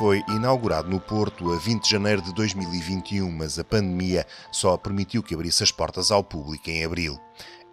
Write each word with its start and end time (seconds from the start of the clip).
Foi 0.00 0.24
inaugurado 0.28 0.88
no 0.88 0.98
Porto 0.98 1.52
a 1.52 1.58
20 1.58 1.84
de 1.84 1.90
janeiro 1.90 2.22
de 2.22 2.32
2021, 2.32 3.30
mas 3.30 3.58
a 3.58 3.64
pandemia 3.64 4.26
só 4.50 4.74
permitiu 4.78 5.22
que 5.22 5.34
abrisse 5.34 5.62
as 5.62 5.70
portas 5.70 6.10
ao 6.10 6.24
público 6.24 6.70
em 6.70 6.82
abril. 6.82 7.20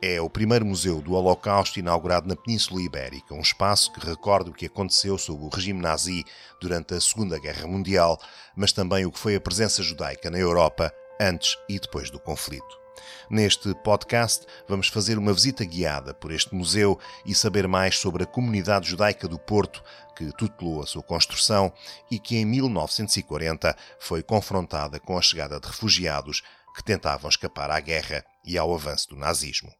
É 0.01 0.19
o 0.19 0.29
primeiro 0.29 0.65
museu 0.65 1.01
do 1.01 1.13
Holocausto 1.13 1.79
inaugurado 1.79 2.27
na 2.27 2.35
Península 2.35 2.81
Ibérica, 2.81 3.33
um 3.33 3.39
espaço 3.39 3.93
que 3.93 4.05
recorda 4.05 4.49
o 4.49 4.53
que 4.53 4.65
aconteceu 4.65 5.17
sob 5.17 5.41
o 5.41 5.47
regime 5.47 5.81
nazi 5.81 6.25
durante 6.59 6.95
a 6.95 6.99
Segunda 6.99 7.39
Guerra 7.39 7.65
Mundial, 7.65 8.19
mas 8.57 8.73
também 8.73 9.05
o 9.05 9.11
que 9.11 9.19
foi 9.19 9.37
a 9.37 9.39
presença 9.39 9.81
judaica 9.81 10.29
na 10.29 10.37
Europa 10.37 10.91
antes 11.21 11.55
e 11.69 11.79
depois 11.79 12.09
do 12.09 12.19
conflito. 12.19 12.86
Neste 13.29 13.73
podcast, 13.75 14.45
vamos 14.67 14.87
fazer 14.87 15.17
uma 15.17 15.33
visita 15.33 15.65
guiada 15.65 16.13
por 16.13 16.31
este 16.31 16.53
museu 16.55 16.99
e 17.25 17.35
saber 17.35 17.67
mais 17.67 17.97
sobre 17.97 18.23
a 18.23 18.27
comunidade 18.27 18.89
judaica 18.89 19.27
do 19.27 19.37
Porto, 19.37 19.83
que 20.15 20.31
tutelou 20.37 20.81
a 20.81 20.85
sua 20.85 21.03
construção 21.03 21.71
e 22.09 22.19
que 22.19 22.37
em 22.37 22.45
1940 22.45 23.75
foi 23.99 24.23
confrontada 24.23 24.99
com 24.99 25.17
a 25.17 25.21
chegada 25.21 25.59
de 25.59 25.67
refugiados 25.67 26.41
que 26.75 26.83
tentavam 26.83 27.29
escapar 27.29 27.71
à 27.71 27.79
guerra 27.79 28.23
e 28.45 28.57
ao 28.57 28.73
avanço 28.73 29.09
do 29.09 29.15
nazismo. 29.15 29.73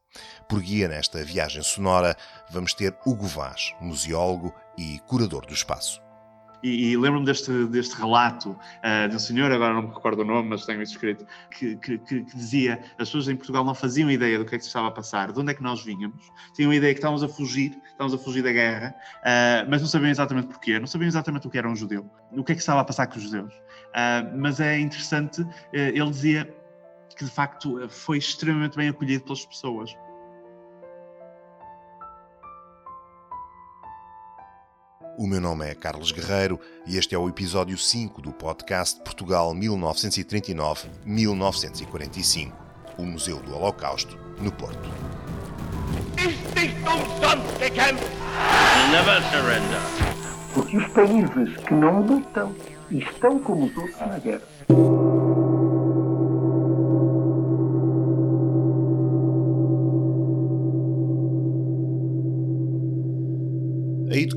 Por 0.48 0.60
guia 0.60 0.88
nesta 0.88 1.24
viagem 1.24 1.62
sonora, 1.62 2.16
vamos 2.50 2.74
ter 2.74 2.96
Hugo 3.06 3.26
Vaz, 3.26 3.72
museólogo 3.80 4.52
e 4.76 4.98
curador 5.06 5.46
do 5.46 5.54
espaço. 5.54 6.07
E, 6.62 6.90
e 6.90 6.96
lembro-me 6.96 7.24
deste, 7.24 7.66
deste 7.66 7.96
relato 7.96 8.50
uh, 8.50 9.08
de 9.08 9.14
um 9.14 9.18
senhor, 9.18 9.50
agora 9.52 9.74
não 9.74 9.82
me 9.82 9.88
recordo 9.88 10.22
o 10.22 10.24
nome, 10.24 10.50
mas 10.50 10.66
tenho 10.66 10.82
isso 10.82 10.92
escrito, 10.92 11.24
que, 11.50 11.76
que, 11.76 11.98
que, 11.98 12.20
dizia 12.34 12.80
as 12.98 13.08
pessoas 13.08 13.28
em 13.28 13.36
Portugal 13.36 13.64
não 13.64 13.74
faziam 13.74 14.10
ideia 14.10 14.38
do 14.38 14.44
que 14.44 14.54
é 14.54 14.58
que 14.58 14.64
se 14.64 14.68
estava 14.68 14.88
a 14.88 14.90
passar, 14.90 15.32
de 15.32 15.38
onde 15.38 15.52
é 15.52 15.54
que 15.54 15.62
nós 15.62 15.84
vínhamos, 15.84 16.30
tinham 16.54 16.70
a 16.70 16.74
ideia 16.74 16.92
que 16.92 16.98
estávamos 16.98 17.22
a 17.22 17.28
fugir, 17.28 17.78
estávamos 17.90 18.14
a 18.14 18.18
fugir 18.18 18.42
da 18.42 18.52
guerra, 18.52 18.94
uh, 19.18 19.70
mas 19.70 19.80
não 19.80 19.88
sabiam 19.88 20.10
exatamente 20.10 20.48
porquê, 20.48 20.78
não 20.78 20.86
sabiam 20.86 21.08
exatamente 21.08 21.46
o 21.46 21.50
que 21.50 21.58
era 21.58 21.68
um 21.68 21.76
judeu, 21.76 22.10
o 22.32 22.42
que 22.42 22.52
é 22.52 22.54
que 22.54 22.60
estava 22.60 22.80
a 22.80 22.84
passar 22.84 23.06
com 23.06 23.18
os 23.18 23.22
judeus. 23.22 23.52
Uh, 23.54 24.36
mas 24.36 24.60
é 24.60 24.78
interessante, 24.78 25.46
ele 25.72 26.10
dizia 26.10 26.54
que 27.16 27.24
de 27.24 27.30
facto 27.30 27.88
foi 27.88 28.18
extremamente 28.18 28.76
bem 28.76 28.88
acolhido 28.88 29.24
pelas 29.24 29.44
pessoas. 29.44 29.94
O 35.18 35.26
meu 35.26 35.40
nome 35.40 35.68
é 35.68 35.74
Carlos 35.74 36.12
Guerreiro 36.12 36.60
e 36.86 36.96
este 36.96 37.12
é 37.12 37.18
o 37.18 37.28
episódio 37.28 37.76
5 37.76 38.22
do 38.22 38.30
podcast 38.30 39.00
Portugal 39.00 39.52
1939-1945, 39.52 42.52
o 42.96 43.02
Museu 43.02 43.40
do 43.40 43.52
Holocausto, 43.52 44.16
no 44.40 44.52
Porto. 44.52 44.88
Never 48.92 49.20
surrender. 49.32 49.80
Porque 50.54 50.76
os 50.76 50.86
países 50.90 51.56
que 51.66 51.74
não 51.74 52.00
lutam 52.02 52.54
estão 52.88 53.40
como 53.40 53.66
os 53.66 53.76
outros 53.76 53.98
na 53.98 54.20
guerra. 54.20 54.42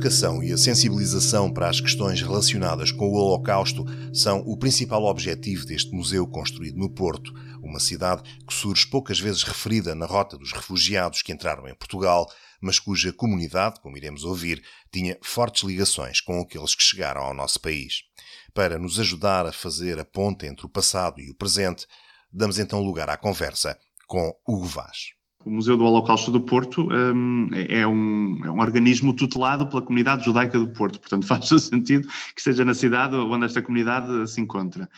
Educação 0.02 0.42
e 0.42 0.52
a 0.52 0.58
sensibilização 0.58 1.54
para 1.54 1.70
as 1.70 1.80
questões 1.80 2.20
relacionadas 2.20 2.92
com 2.92 3.08
o 3.08 3.14
Holocausto 3.14 3.86
são 4.12 4.40
o 4.40 4.58
principal 4.58 5.04
objetivo 5.04 5.64
deste 5.64 5.94
museu 5.94 6.26
construído 6.26 6.76
no 6.80 6.90
Porto, 6.90 7.32
uma 7.62 7.80
cidade 7.80 8.24
que 8.48 8.52
surge 8.52 8.88
poucas 8.88 9.20
vezes 9.20 9.44
referida 9.44 9.94
na 9.94 10.08
rota 10.08 10.40
dos 10.40 10.54
refugiados 10.54 11.22
que 11.22 11.32
entraram 11.32 11.68
em 11.68 11.76
Portugal, 11.76 12.28
mas 12.60 12.80
cuja 12.80 13.14
comunidade, 13.14 13.80
como 13.80 13.96
iremos 13.96 14.24
ouvir, 14.24 14.64
tinha 14.92 15.20
fortes 15.22 15.64
ligações 15.64 16.20
com 16.20 16.42
aqueles 16.42 16.74
que 16.74 16.82
chegaram 16.82 17.22
ao 17.22 17.34
nosso 17.36 17.62
país. 17.62 18.02
Para 18.56 18.80
nos 18.80 19.00
ajudar 19.00 19.46
a 19.46 19.52
fazer 19.52 20.00
a 20.00 20.06
ponte 20.06 20.48
entre 20.48 20.66
o 20.66 20.70
passado 20.70 21.22
e 21.22 21.30
o 21.30 21.36
presente, 21.36 21.86
damos 22.34 22.58
então 22.58 22.82
lugar 22.82 23.08
à 23.08 23.18
conversa 23.18 23.78
com 24.08 24.34
Hugo 24.48 24.66
Vaz. 24.66 25.21
O 25.46 25.50
Museu 25.50 25.76
do 25.76 25.84
Holocausto 25.84 26.32
do 26.32 26.42
Porto 26.42 26.88
um, 26.92 27.50
é, 27.54 27.86
um, 27.88 28.40
é 28.44 28.52
um 28.52 28.60
organismo 28.60 29.14
tutelado 29.14 29.68
pela 29.68 29.82
comunidade 29.82 30.26
judaica 30.26 30.60
do 30.60 30.68
Porto, 30.68 31.00
portanto 31.00 31.26
faz 31.28 31.48
sentido 31.48 32.08
que 32.36 32.42
seja 32.42 32.64
na 32.64 32.74
cidade 32.74 33.16
onde 33.16 33.46
esta 33.46 33.62
comunidade 33.62 34.30
se 34.30 34.40
encontra. 34.40 34.90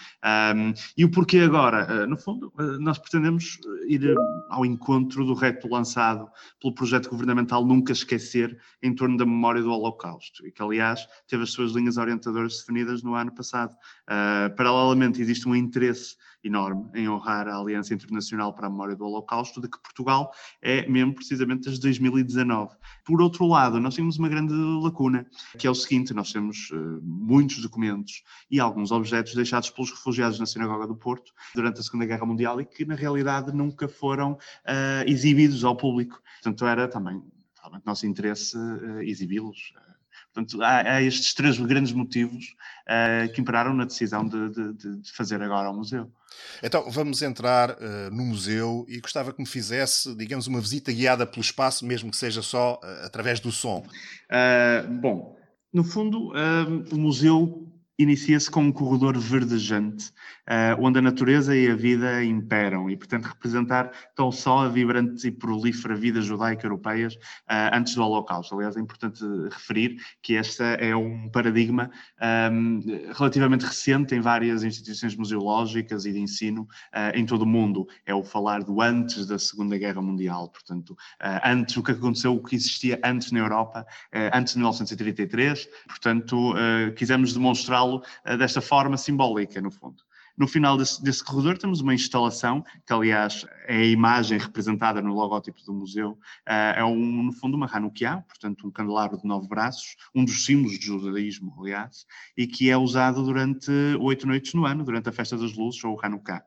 Um, 0.56 0.74
e 0.98 1.06
o 1.06 1.12
porquê 1.12 1.40
agora? 1.40 2.04
Uh, 2.04 2.08
no 2.08 2.18
fundo, 2.18 2.52
uh, 2.60 2.80
nós 2.80 2.98
pretendemos 2.98 3.60
ir 3.88 4.04
uh, 4.06 4.16
ao 4.50 4.66
encontro 4.66 5.26
do 5.26 5.34
reto 5.34 5.68
lançado 5.68 6.28
pelo 6.62 6.74
projeto 6.74 7.10
governamental 7.10 7.66
Nunca 7.66 7.94
Esquecer 7.94 8.58
em 8.82 8.94
torno 8.94 9.18
da 9.18 9.26
memória 9.26 9.62
do 9.62 9.72
Holocausto, 9.72 10.46
e 10.46 10.52
que, 10.52 10.62
aliás, 10.62 11.08
teve 11.28 11.44
as 11.44 11.52
suas 11.52 11.72
linhas 11.72 11.98
orientadoras 11.98 12.60
definidas 12.60 13.02
no 13.04 13.16
ano 13.16 13.34
passado. 13.34 13.74
Uh, 14.04 14.54
paralelamente, 14.56 15.22
existe 15.22 15.48
um 15.48 15.56
interesse 15.56 16.16
enorme 16.44 16.90
em 16.94 17.08
honrar 17.08 17.48
a 17.48 17.58
Aliança 17.58 17.94
Internacional 17.94 18.54
para 18.54 18.68
a 18.68 18.70
Memória 18.70 18.96
do 18.96 19.06
Holocausto, 19.06 19.62
de 19.62 19.70
que 19.70 19.82
Portugal 19.82 20.32
é 20.62 20.88
membro 20.88 21.16
precisamente 21.16 21.64
desde 21.64 21.82
2019. 21.82 22.76
Por 23.06 23.22
outro 23.22 23.48
lado, 23.48 23.80
nós 23.80 23.96
temos 23.96 24.18
uma 24.18 24.30
grande 24.30 24.54
lacuna, 24.54 25.26
que 25.58 25.68
é 25.68 25.70
o 25.70 25.76
seguinte: 25.76 26.14
nós 26.14 26.32
temos 26.32 26.70
uh, 26.72 27.02
muitos 27.02 27.62
documentos 27.62 28.24
e 28.50 28.60
alguns 28.60 28.92
objetos 28.92 29.36
deixados 29.36 29.70
pelos 29.70 29.92
refugiados 29.92 30.40
na 30.40 30.46
Sinagoga 30.46 30.88
do 30.88 30.96
Porto 30.96 31.32
durante 31.56 31.80
a 31.80 31.84
Segunda 31.84 32.06
Guerra 32.06 32.26
Mundial 32.26 32.60
e 32.60 32.66
que, 32.66 32.86
na 32.86 32.96
realidade, 32.96 33.52
nunca 33.54 33.88
foram 33.88 34.34
uh, 34.34 35.08
exibidos 35.08 35.64
ao 35.64 35.76
público. 35.76 36.22
Portanto, 36.42 36.66
era 36.66 36.88
também, 36.88 37.22
realmente, 37.60 37.86
nosso 37.86 38.06
interesse 38.06 38.58
uh, 38.58 39.02
exibi-los. 39.02 39.74
Portanto, 40.34 40.64
há, 40.64 40.96
há, 40.96 41.02
estes 41.02 41.34
três 41.34 41.60
grandes 41.60 41.94
motivos 41.94 42.56
uh, 42.88 43.32
que 43.32 43.40
imperaram 43.40 43.74
na 43.74 43.86
decisão 43.86 44.28
de, 44.28 44.50
de, 44.50 44.74
de, 44.74 45.12
fazer 45.12 45.42
agora 45.42 45.70
o 45.70 45.76
museu. 45.76 46.12
Então, 46.64 46.90
vamos 46.90 47.22
entrar 47.22 47.72
uh, 47.72 48.10
no 48.12 48.26
museu 48.26 48.84
e 48.90 49.00
gostava 49.00 49.32
que 49.32 49.40
me 49.40 49.48
fizesse, 49.48 50.16
digamos, 50.16 50.48
uma 50.48 50.60
visita 50.60 50.92
guiada 50.92 51.28
pelo 51.28 51.42
espaço, 51.42 51.86
mesmo 51.86 52.10
que 52.10 52.18
seja 52.18 52.42
só 52.42 52.80
uh, 52.84 53.06
através 53.06 53.40
do 53.40 53.52
som. 53.52 53.86
bom, 55.02 55.38
no 55.72 55.84
fundo, 55.84 56.32
o 56.92 56.98
museu 56.98 57.73
inicia-se 57.98 58.50
com 58.50 58.62
um 58.64 58.72
corredor 58.72 59.18
verdejante, 59.18 60.08
uh, 60.50 60.80
onde 60.80 61.00
a 61.00 61.02
natureza 61.02 61.56
e 61.56 61.70
a 61.70 61.76
vida 61.76 62.24
imperam 62.24 62.90
e, 62.90 62.98
portanto, 62.98 63.26
representar 63.26 63.92
tão 64.16 64.32
só 64.32 64.66
a 64.66 64.68
vibrante 64.68 65.28
e 65.28 65.32
prolífera 65.32 65.96
vida 65.96 66.22
judaica 66.22 66.66
europeias 66.66 67.14
uh, 67.14 67.70
antes 67.74 67.94
do 67.94 68.04
Holocausto. 68.04 68.56
Aliás, 68.56 68.76
é 68.76 68.80
importante 68.80 69.24
referir 69.52 69.98
que 70.22 70.34
este 70.34 70.64
é 70.64 70.96
um 70.96 71.30
paradigma 71.30 71.92
um, 72.52 72.82
relativamente 73.14 73.66
recente 73.66 74.16
em 74.16 74.22
várias 74.22 74.64
instituições 74.64 75.16
museológicas 75.16 76.06
e 76.06 76.12
de 76.12 76.20
ensino 76.20 76.64
uh, 76.64 77.16
em 77.16 77.26
todo 77.26 77.44
o 77.44 77.48
mundo. 77.48 77.88
É 78.06 78.14
o 78.14 78.24
falar 78.24 78.64
do 78.64 78.82
antes 78.82 79.28
da 79.28 79.38
Segunda 79.38 79.78
Guerra 79.78 80.02
Mundial, 80.02 80.50
portanto, 80.50 80.96
antes, 81.44 81.78
o 81.78 81.84
que 81.84 81.92
aconteceu, 81.92 82.36
o 82.36 82.42
que 82.42 82.56
existia 82.56 83.00
antes 83.04 83.32
na 83.32 83.40
Europa, 83.40 83.86
antes 84.34 84.54
de 84.54 84.60
1933, 84.60 85.68
portanto, 85.88 86.54
quisemos 86.96 87.34
demonstrar 87.34 87.83
lo 87.84 87.98
uh, 87.98 88.38
desta 88.38 88.62
forma 88.62 88.98
simbólica, 88.98 89.62
no 89.62 89.72
fundo. 89.72 90.04
No 90.36 90.48
final 90.48 90.78
desse, 90.78 91.04
desse, 91.04 91.24
corredor 91.24 91.60
temos 91.60 91.80
uma 91.80 91.94
instalação, 91.94 92.64
que 92.88 92.92
aliás 92.92 93.46
é 93.68 93.78
a 93.78 93.86
imagem 93.86 94.40
representada 94.40 95.00
no 95.00 95.14
logótipo 95.14 95.64
do 95.64 95.74
museu, 95.74 96.12
uh, 96.48 96.74
é 96.76 96.84
um, 96.84 97.24
no 97.24 97.32
fundo 97.32 97.56
uma 97.56 97.70
Hanukkah, 97.72 98.22
portanto 98.28 98.66
um 98.66 98.72
candelabro 98.72 99.20
de 99.20 99.28
nove 99.28 99.48
braços, 99.48 99.96
um 100.14 100.26
dos 100.26 100.44
símbolos 100.44 100.80
do 100.80 100.84
judaísmo, 100.84 101.54
aliás, 101.60 102.06
e 102.36 102.48
que 102.48 102.72
é 102.72 102.78
usado 102.78 103.24
durante 103.24 103.72
oito 104.00 104.26
noites 104.26 104.56
no 104.56 104.66
ano, 104.66 104.84
durante 104.84 105.08
a 105.08 105.12
Festa 105.12 105.38
das 105.38 105.54
Luzes 105.54 105.84
ou 105.84 106.00
Hanukkah, 106.02 106.44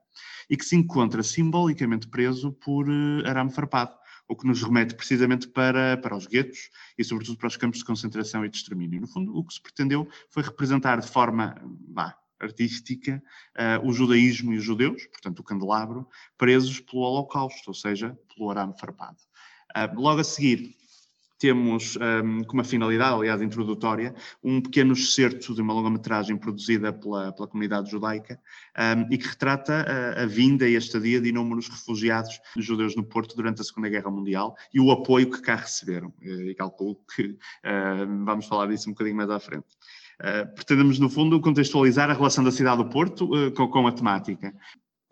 e 0.50 0.56
que 0.56 0.64
se 0.64 0.74
encontra 0.74 1.22
simbolicamente 1.22 2.08
preso 2.08 2.50
por 2.52 2.88
uh, 2.88 3.24
arame 3.24 3.52
farpado 3.52 3.94
o 4.28 4.36
que 4.36 4.46
nos 4.46 4.62
remete 4.62 4.94
precisamente 4.94 5.48
para, 5.48 5.96
para 5.96 6.16
os 6.16 6.26
guetos 6.26 6.70
e, 6.98 7.04
sobretudo, 7.04 7.38
para 7.38 7.48
os 7.48 7.56
campos 7.56 7.78
de 7.80 7.84
concentração 7.84 8.44
e 8.44 8.48
de 8.48 8.56
extermínio. 8.56 9.00
No 9.00 9.06
fundo, 9.06 9.36
o 9.36 9.44
que 9.44 9.54
se 9.54 9.62
pretendeu 9.62 10.08
foi 10.30 10.42
representar 10.42 11.00
de 11.00 11.08
forma 11.08 11.54
bah, 11.88 12.16
artística 12.40 13.22
uh, 13.56 13.86
o 13.86 13.92
judaísmo 13.92 14.52
e 14.52 14.58
os 14.58 14.64
judeus, 14.64 15.06
portanto, 15.06 15.40
o 15.40 15.44
candelabro, 15.44 16.08
presos 16.36 16.80
pelo 16.80 17.02
Holocausto, 17.02 17.70
ou 17.70 17.74
seja, 17.74 18.18
pelo 18.34 18.50
arame 18.50 18.74
farpado. 18.78 19.18
Uh, 19.76 20.00
logo 20.00 20.20
a 20.20 20.24
seguir, 20.24 20.76
temos 21.38 21.96
um, 21.96 22.44
como 22.44 22.64
finalidade, 22.64 23.14
aliás, 23.14 23.42
introdutória, 23.42 24.14
um 24.42 24.60
pequeno 24.60 24.92
excerto 24.92 25.54
de 25.54 25.60
uma 25.60 25.72
longa-metragem 25.72 26.36
produzida 26.36 26.92
pela, 26.92 27.32
pela 27.32 27.48
comunidade 27.48 27.90
judaica 27.90 28.40
um, 28.78 29.12
e 29.12 29.18
que 29.18 29.26
retrata 29.26 29.84
a, 29.86 30.22
a, 30.22 30.26
vinda 30.26 30.68
e 30.68 30.74
a 30.74 30.78
estadia 30.78 31.20
de 31.20 31.28
inúmeros 31.28 31.68
refugiados 31.68 32.40
judeus 32.56 32.96
no 32.96 33.04
Porto 33.04 33.36
durante 33.36 33.60
a 33.60 33.64
Segunda 33.64 33.88
Guerra 33.88 34.10
Mundial 34.10 34.56
e 34.72 34.80
o 34.80 34.90
apoio 34.90 35.30
que 35.30 35.40
cá 35.40 35.56
receberam. 35.56 36.12
E 36.22 36.54
calculo 36.54 36.98
que 37.14 37.22
uh, 37.22 38.24
vamos 38.24 38.46
falar 38.46 38.66
disso 38.66 38.88
um 38.88 38.92
bocadinho 38.92 39.16
mais 39.16 39.30
à 39.30 39.38
frente. 39.38 39.66
Uh, 40.20 40.54
pretendemos, 40.54 40.98
no 40.98 41.10
fundo, 41.10 41.38
contextualizar 41.40 42.10
a 42.10 42.14
relação 42.14 42.42
da 42.42 42.50
cidade 42.50 42.82
do 42.82 42.88
Porto 42.88 43.26
uh, 43.34 43.52
com, 43.52 43.68
com 43.68 43.86
a 43.86 43.92
temática 43.92 44.54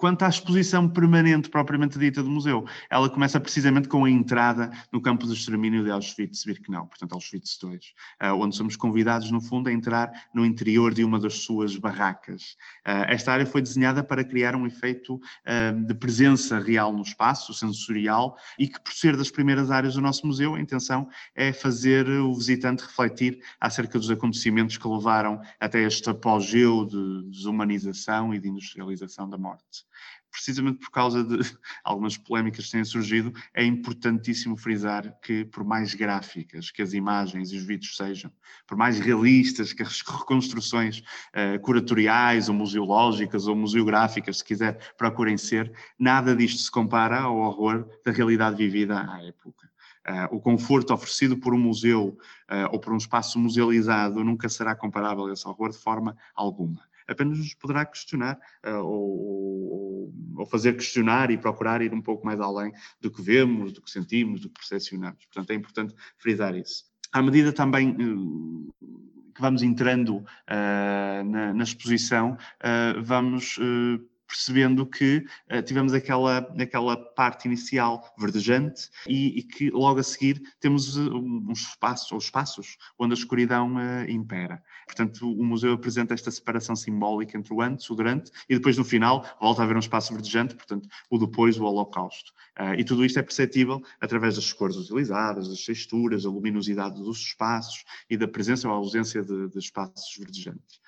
Quanto 0.05 0.23
à 0.23 0.29
exposição 0.29 0.87
permanente 0.87 1.49
propriamente 1.49 1.99
dita 1.99 2.23
do 2.23 2.29
museu, 2.29 2.67
ela 2.91 3.09
começa 3.09 3.41
precisamente 3.41 3.89
com 3.89 4.05
a 4.05 4.11
entrada 4.11 4.71
no 4.93 5.01
campo 5.01 5.27
de 5.27 5.33
extermínio 5.33 5.83
de 5.83 5.91
Auschwitz-Birkenau, 5.91 6.87
portanto 6.89 7.15
Auschwitz 7.15 7.59
II, 7.63 7.81
eh, 8.21 8.31
onde 8.31 8.55
somos 8.55 8.77
convidados, 8.77 9.31
no 9.31 9.41
fundo, 9.41 9.71
a 9.71 9.73
entrar 9.73 10.13
no 10.35 10.45
interior 10.45 10.93
de 10.93 11.03
uma 11.03 11.19
das 11.19 11.39
suas 11.39 11.79
barracas. 11.79 12.55
Eh, 12.85 13.15
esta 13.15 13.33
área 13.33 13.47
foi 13.47 13.63
desenhada 13.63 14.05
para 14.05 14.23
criar 14.23 14.55
um 14.55 14.67
efeito 14.67 15.19
eh, 15.43 15.73
de 15.73 15.95
presença 15.95 16.59
real 16.59 16.93
no 16.93 17.01
espaço, 17.01 17.55
sensorial, 17.55 18.37
e 18.59 18.69
que, 18.69 18.79
por 18.79 18.93
ser 18.93 19.17
das 19.17 19.31
primeiras 19.31 19.71
áreas 19.71 19.95
do 19.95 20.03
nosso 20.03 20.27
museu, 20.27 20.55
a 20.55 20.61
intenção 20.61 21.09
é 21.35 21.51
fazer 21.51 22.07
o 22.11 22.35
visitante 22.35 22.85
refletir 22.85 23.41
acerca 23.59 23.99
dos 23.99 24.11
acontecimentos 24.11 24.77
que 24.77 24.87
levaram 24.87 25.41
até 25.59 25.81
este 25.83 26.11
apogeu 26.11 26.85
de 26.85 27.23
desumanização 27.31 28.35
e 28.35 28.39
de 28.39 28.51
industrialização 28.51 29.31
da 29.31 29.39
morte 29.39 29.87
precisamente 30.35 30.81
por 30.81 30.91
causa 30.91 31.23
de 31.23 31.39
algumas 31.85 32.17
polémicas 32.17 32.67
que 32.67 32.73
têm 32.73 32.85
surgido, 32.85 33.33
é 33.55 33.65
importantíssimo 33.65 34.57
frisar 34.57 35.17
que, 35.23 35.45
por 35.45 35.63
mais 35.63 35.95
gráficas 35.95 36.73
que 36.73 36.83
as 36.83 36.93
imagens 36.93 37.53
e 37.53 37.57
os 37.57 37.63
vídeos 37.63 37.97
sejam, 37.97 38.33
por 38.67 38.77
mais 38.77 38.99
realistas 38.99 39.73
que 39.73 39.83
as 39.83 40.01
reconstruções 40.03 40.99
uh, 40.99 41.61
curatoriais 41.61 42.49
ou 42.49 42.55
museológicas 42.55 43.47
ou 43.47 43.55
museográficas, 43.55 44.39
se 44.39 44.45
quiser, 44.45 44.77
procurem 44.99 45.37
ser, 45.37 45.73
nada 45.97 46.35
disto 46.35 46.61
se 46.61 46.71
compara 46.71 47.21
ao 47.21 47.37
horror 47.37 47.89
da 48.05 48.11
realidade 48.11 48.57
vivida 48.57 49.09
à 49.09 49.25
época. 49.25 49.71
Uh, 50.07 50.37
o 50.37 50.41
conforto 50.41 50.93
oferecido 50.93 51.37
por 51.37 51.55
um 51.55 51.59
museu 51.59 52.19
uh, 52.51 52.73
ou 52.73 52.81
por 52.81 52.93
um 52.93 52.97
espaço 52.97 53.39
musealizado 53.39 54.23
nunca 54.25 54.49
será 54.49 54.75
comparável 54.75 55.27
a 55.27 55.33
esse 55.33 55.47
horror 55.47 55.71
de 55.71 55.79
forma 55.79 56.17
alguma 56.35 56.83
apenas 57.09 57.39
nos 57.39 57.55
poderá 57.55 57.85
questionar 57.85 58.39
uh, 58.67 58.79
ou, 58.79 60.13
ou, 60.37 60.47
fazer 60.47 60.75
questionar 60.75 61.31
e 61.31 61.39
procurar 61.39 61.81
ir 61.83 61.93
um 61.93 62.03
pouco 62.03 62.25
mais 62.25 62.41
além 62.41 62.73
do 63.01 63.11
que 63.11 63.23
vemos, 63.23 63.73
do 63.73 63.81
que 63.83 63.91
sentimos, 63.91 64.41
do 64.41 64.49
que 64.49 64.61
percepcionamos. 64.61 65.25
Portanto, 65.27 65.51
é 65.51 65.55
importante 65.55 65.95
frisar 66.19 66.55
isso. 66.55 66.85
À 67.13 67.23
medida 67.23 67.53
também 67.53 67.91
uh, 67.91 68.75
que 69.35 69.41
vamos 69.41 69.63
entrando 69.63 70.19
uh, 70.19 71.25
na, 71.25 71.53
na, 71.53 71.65
exposição, 71.65 72.37
vamos 73.03 73.59
percebendo 74.27 74.87
que 74.87 75.25
uh, 75.53 75.63
tivemos 75.63 75.93
aquela, 75.93 76.39
aquela 76.59 76.97
parte 76.97 77.47
inicial 77.47 78.15
verdejante 78.19 78.91
e, 79.07 79.39
e, 79.39 79.43
que 79.43 79.71
logo 79.71 80.01
a 80.01 80.03
seguir 80.03 80.43
temos 80.61 80.97
uh, 80.97 81.17
uns 81.17 81.69
espaços, 81.69 82.11
ou 82.13 82.19
espaços 82.19 82.77
onde 82.99 83.15
a 83.15 83.17
escuridão 83.17 83.75
uh, 83.77 84.11
impera. 84.11 84.63
Portanto, 84.87 85.31
o 85.31 85.45
museu 85.45 85.73
apresenta 85.73 86.15
esta 86.15 86.31
separação 86.31 86.75
simbólica 86.75 87.39
entre 87.39 87.53
o 87.53 87.61
antes, 87.61 87.89
o 87.91 87.95
durante, 87.95 88.31
e 88.49 88.55
depois 88.55 88.77
no 88.77 88.85
final 88.85 89.25
volta 89.41 89.63
a 89.63 89.65
haver 89.65 89.77
um 89.77 89.81
espaço 89.81 90.13
verdejante, 90.13 90.55
portanto, 90.55 90.89
o 91.11 91.19
depois, 91.19 91.59
o 91.59 91.65
holocausto. 91.65 92.33
e 92.77 92.85
tudo 92.85 93.05
isto 93.05 93.19
é 93.19 93.23
perceptível 93.23 93.83
através 94.01 94.37
das 94.37 94.53
cores 94.53 94.77
utilizadas, 94.77 95.49
das 95.49 95.65
texturas, 95.65 96.27
a 96.27 96.29
luminosidade 96.29 97.03
dos 97.03 97.19
espaços 97.19 97.85
e 98.09 98.17
da 98.17 98.29
presença 98.29 98.69
ou 98.69 98.75
ausência 98.75 99.23
de, 99.23 99.49
de 99.49 99.59
espaços 99.59 100.17
verdejantes. 100.19 100.84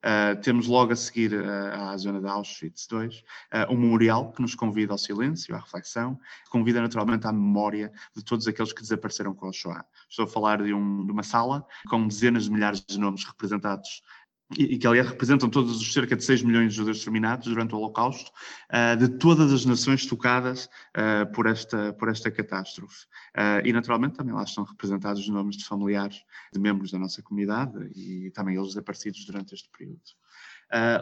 Uh, 0.00 0.40
temos 0.40 0.66
logo 0.66 0.92
a 0.92 0.96
seguir 0.96 1.34
uh, 1.34 1.90
à 1.90 1.96
zona 1.98 2.22
de 2.22 2.26
Auschwitz 2.26 2.88
II 2.90 3.08
uh, 3.08 3.70
um 3.70 3.76
memorial 3.76 4.32
que 4.32 4.40
nos 4.40 4.54
convida 4.54 4.92
ao 4.94 4.98
silêncio, 4.98 5.54
à 5.54 5.58
reflexão, 5.58 6.18
convida 6.48 6.80
naturalmente 6.80 7.26
à 7.26 7.32
memória 7.32 7.92
de 8.16 8.24
todos 8.24 8.48
aqueles 8.48 8.72
que 8.72 8.80
desapareceram 8.80 9.34
com 9.34 9.48
a 9.48 9.52
Shoah. 9.52 9.84
Estou 10.08 10.24
a 10.24 10.28
falar 10.28 10.62
de, 10.62 10.72
um, 10.72 11.04
de 11.04 11.12
uma 11.12 11.22
sala 11.22 11.66
com 11.90 12.08
dezenas 12.08 12.44
de 12.44 12.50
milhares 12.50 12.80
de 12.80 12.98
nomes 12.98 13.24
representados 13.24 14.02
e, 14.58 14.78
que 14.78 14.86
aliás 14.86 15.08
representam 15.08 15.48
todos 15.48 15.80
os 15.80 15.92
cerca 15.92 16.16
de 16.16 16.24
6 16.24 16.42
milhões 16.42 16.70
de 16.70 16.76
judeus 16.76 16.98
exterminados 16.98 17.46
durante 17.46 17.74
o 17.74 17.78
Holocausto, 17.78 18.30
uh, 18.70 18.96
de 18.96 19.08
todas 19.08 19.52
as 19.52 19.64
nações 19.64 20.06
tocadas 20.06 20.68
uh, 20.96 21.30
por, 21.32 21.46
esta, 21.46 21.92
por 21.92 22.08
esta 22.08 22.30
catástrofe. 22.30 23.04
Uh, 23.36 23.64
e 23.64 23.72
naturalmente 23.72 24.16
também 24.16 24.34
lá 24.34 24.42
estão 24.42 24.64
representados 24.64 25.22
os 25.22 25.28
nomes 25.28 25.56
de 25.56 25.64
familiares 25.64 26.24
de 26.52 26.60
membros 26.60 26.90
da 26.90 26.98
nossa 26.98 27.22
comunidade 27.22 27.90
e 27.94 28.30
também 28.30 28.56
eles 28.56 28.68
desaparecidos 28.68 29.24
durante 29.24 29.54
este 29.54 29.68
período. 29.70 30.00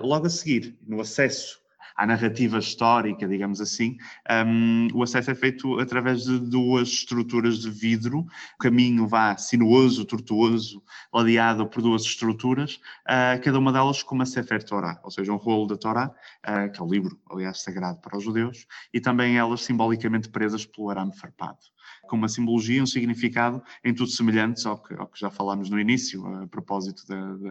logo 0.03 0.27
a 0.27 0.31
seguir, 0.31 0.79
no 0.87 1.00
acesso 1.00 1.59
à 1.99 2.06
narrativa 2.06 2.59
histórica, 2.59 3.27
digamos 3.27 3.61
assim, 3.61 3.99
um, 4.47 4.87
o 4.95 5.03
acesso 5.03 5.33
é 5.33 5.35
feito 5.35 5.81
através 5.81 6.23
de 6.23 6.39
duas 6.39 6.89
estruturas 6.89 7.59
de 7.59 7.71
vidro. 7.71 8.21
O 8.21 8.59
caminho 8.59 9.09
vá 9.09 9.37
sinuoso, 9.37 10.05
tortuoso, 10.05 10.81
ladeado 11.12 11.67
por 11.67 11.83
duas 11.83 12.03
estruturas, 12.03 12.77
uh, 13.05 13.43
cada 13.43 13.59
uma 13.59 13.73
delas 13.73 14.00
com 14.05 14.15
uma 14.15 14.25
Sefer 14.25 14.62
Torah, 14.62 15.00
ou 15.03 15.11
seja, 15.11 15.33
um 15.33 15.37
rolo 15.37 15.67
da 15.67 15.77
Torá, 15.77 16.15
uh, 16.47 16.71
que 16.73 16.81
é 16.81 16.85
o 16.85 16.89
livro, 16.89 17.19
aliás, 17.29 17.62
sagrado 17.62 18.00
para 18.00 18.17
os 18.17 18.23
judeus, 18.23 18.65
e 18.95 19.00
também 19.00 19.37
elas 19.37 19.62
simbolicamente 19.62 20.29
presas 20.29 20.65
pelo 20.65 20.91
arame 20.91 21.17
farpado 21.17 21.59
com 22.06 22.17
uma 22.17 22.29
simbologia, 22.29 22.83
um 22.83 22.87
significado 22.87 23.62
em 23.85 23.93
tudo 23.93 24.11
semelhantes 24.11 24.65
ao 24.65 24.83
que, 24.83 24.95
ao 24.95 25.06
que 25.06 25.19
já 25.19 25.31
falámos 25.31 25.69
no 25.69 25.79
início, 25.79 26.25
a 26.27 26.47
propósito 26.47 27.03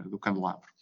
do 0.09 0.17
candelabro. 0.17 0.76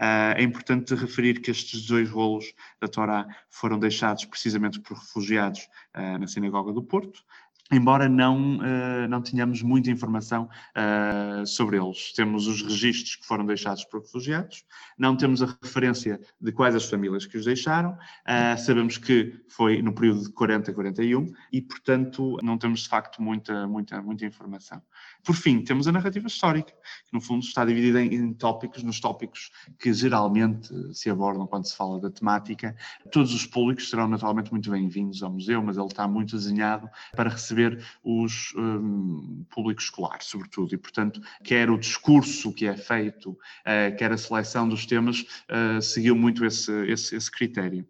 Uh, 0.00 0.32
é 0.36 0.42
importante 0.42 0.94
referir 0.94 1.40
que 1.40 1.50
estes 1.50 1.84
dois 1.86 2.08
rolos 2.08 2.54
da 2.80 2.88
Torá 2.88 3.28
foram 3.50 3.78
deixados 3.78 4.24
precisamente 4.24 4.80
por 4.80 4.96
refugiados 4.96 5.68
uh, 5.94 6.18
na 6.18 6.26
Sinagoga 6.26 6.72
do 6.72 6.82
Porto, 6.82 7.22
embora 7.70 8.08
não, 8.08 8.58
uh, 8.58 9.08
não 9.08 9.22
tenhamos 9.22 9.62
muita 9.62 9.90
informação 9.90 10.48
uh, 10.76 11.46
sobre 11.46 11.76
eles. 11.76 12.12
Temos 12.12 12.46
os 12.46 12.62
registros 12.62 13.16
que 13.16 13.26
foram 13.26 13.46
deixados 13.46 13.84
por 13.84 14.00
refugiados, 14.00 14.64
não 14.98 15.16
temos 15.16 15.42
a 15.42 15.56
referência 15.62 16.20
de 16.40 16.52
quais 16.52 16.74
as 16.74 16.88
famílias 16.88 17.26
que 17.26 17.36
os 17.38 17.44
deixaram, 17.44 17.92
uh, 17.92 18.58
sabemos 18.58 18.98
que 18.98 19.40
foi 19.48 19.80
no 19.82 19.94
período 19.94 20.24
de 20.24 20.32
40 20.32 20.70
a 20.70 20.74
41 20.74 21.32
e, 21.52 21.62
portanto, 21.62 22.38
não 22.42 22.58
temos 22.58 22.80
de 22.80 22.88
facto 22.88 23.22
muita, 23.22 23.66
muita, 23.66 24.02
muita 24.02 24.26
informação. 24.26 24.82
Por 25.24 25.34
fim, 25.34 25.62
temos 25.62 25.86
a 25.86 25.92
narrativa 25.92 26.26
histórica, 26.26 26.72
que 26.72 27.12
no 27.12 27.20
fundo 27.20 27.44
está 27.44 27.64
dividida 27.64 28.02
em, 28.02 28.14
em, 28.14 28.34
tópicos, 28.34 28.82
nos 28.82 29.00
tópicos 29.00 29.50
que 29.78 29.92
geralmente 29.92 30.70
se 30.94 31.10
abordam 31.10 31.46
quando 31.46 31.66
se 31.66 31.76
fala 31.76 32.00
da 32.00 32.10
temática. 32.10 32.74
Todos 33.12 33.34
os 33.34 33.46
públicos 33.46 33.88
serão 33.88 34.08
naturalmente 34.08 34.50
muito 34.50 34.70
bem-vindos 34.70 35.22
ao 35.22 35.30
museu, 35.30 35.62
mas 35.62 35.76
ele 35.76 35.86
está 35.86 36.08
muito 36.08 36.36
desenhado 36.36 36.88
para 37.14 37.30
receber 37.30 37.84
os 38.02 38.54
um, 38.56 39.44
públicos 39.50 39.84
escolares, 39.84 40.26
sobretudo, 40.26 40.74
e 40.74 40.78
portanto, 40.78 41.20
quer 41.44 41.70
o 41.70 41.78
discurso 41.78 42.52
que 42.52 42.66
é 42.66 42.76
feito, 42.76 43.30
uh, 43.30 43.96
quer 43.98 44.12
a 44.12 44.18
seleção 44.18 44.68
dos 44.68 44.86
temas, 44.86 45.20
uh, 45.20 45.80
seguiu 45.82 46.16
muito 46.16 46.44
esse, 46.44 46.72
esse, 46.86 47.16
esse 47.16 47.30
critério. 47.30 47.86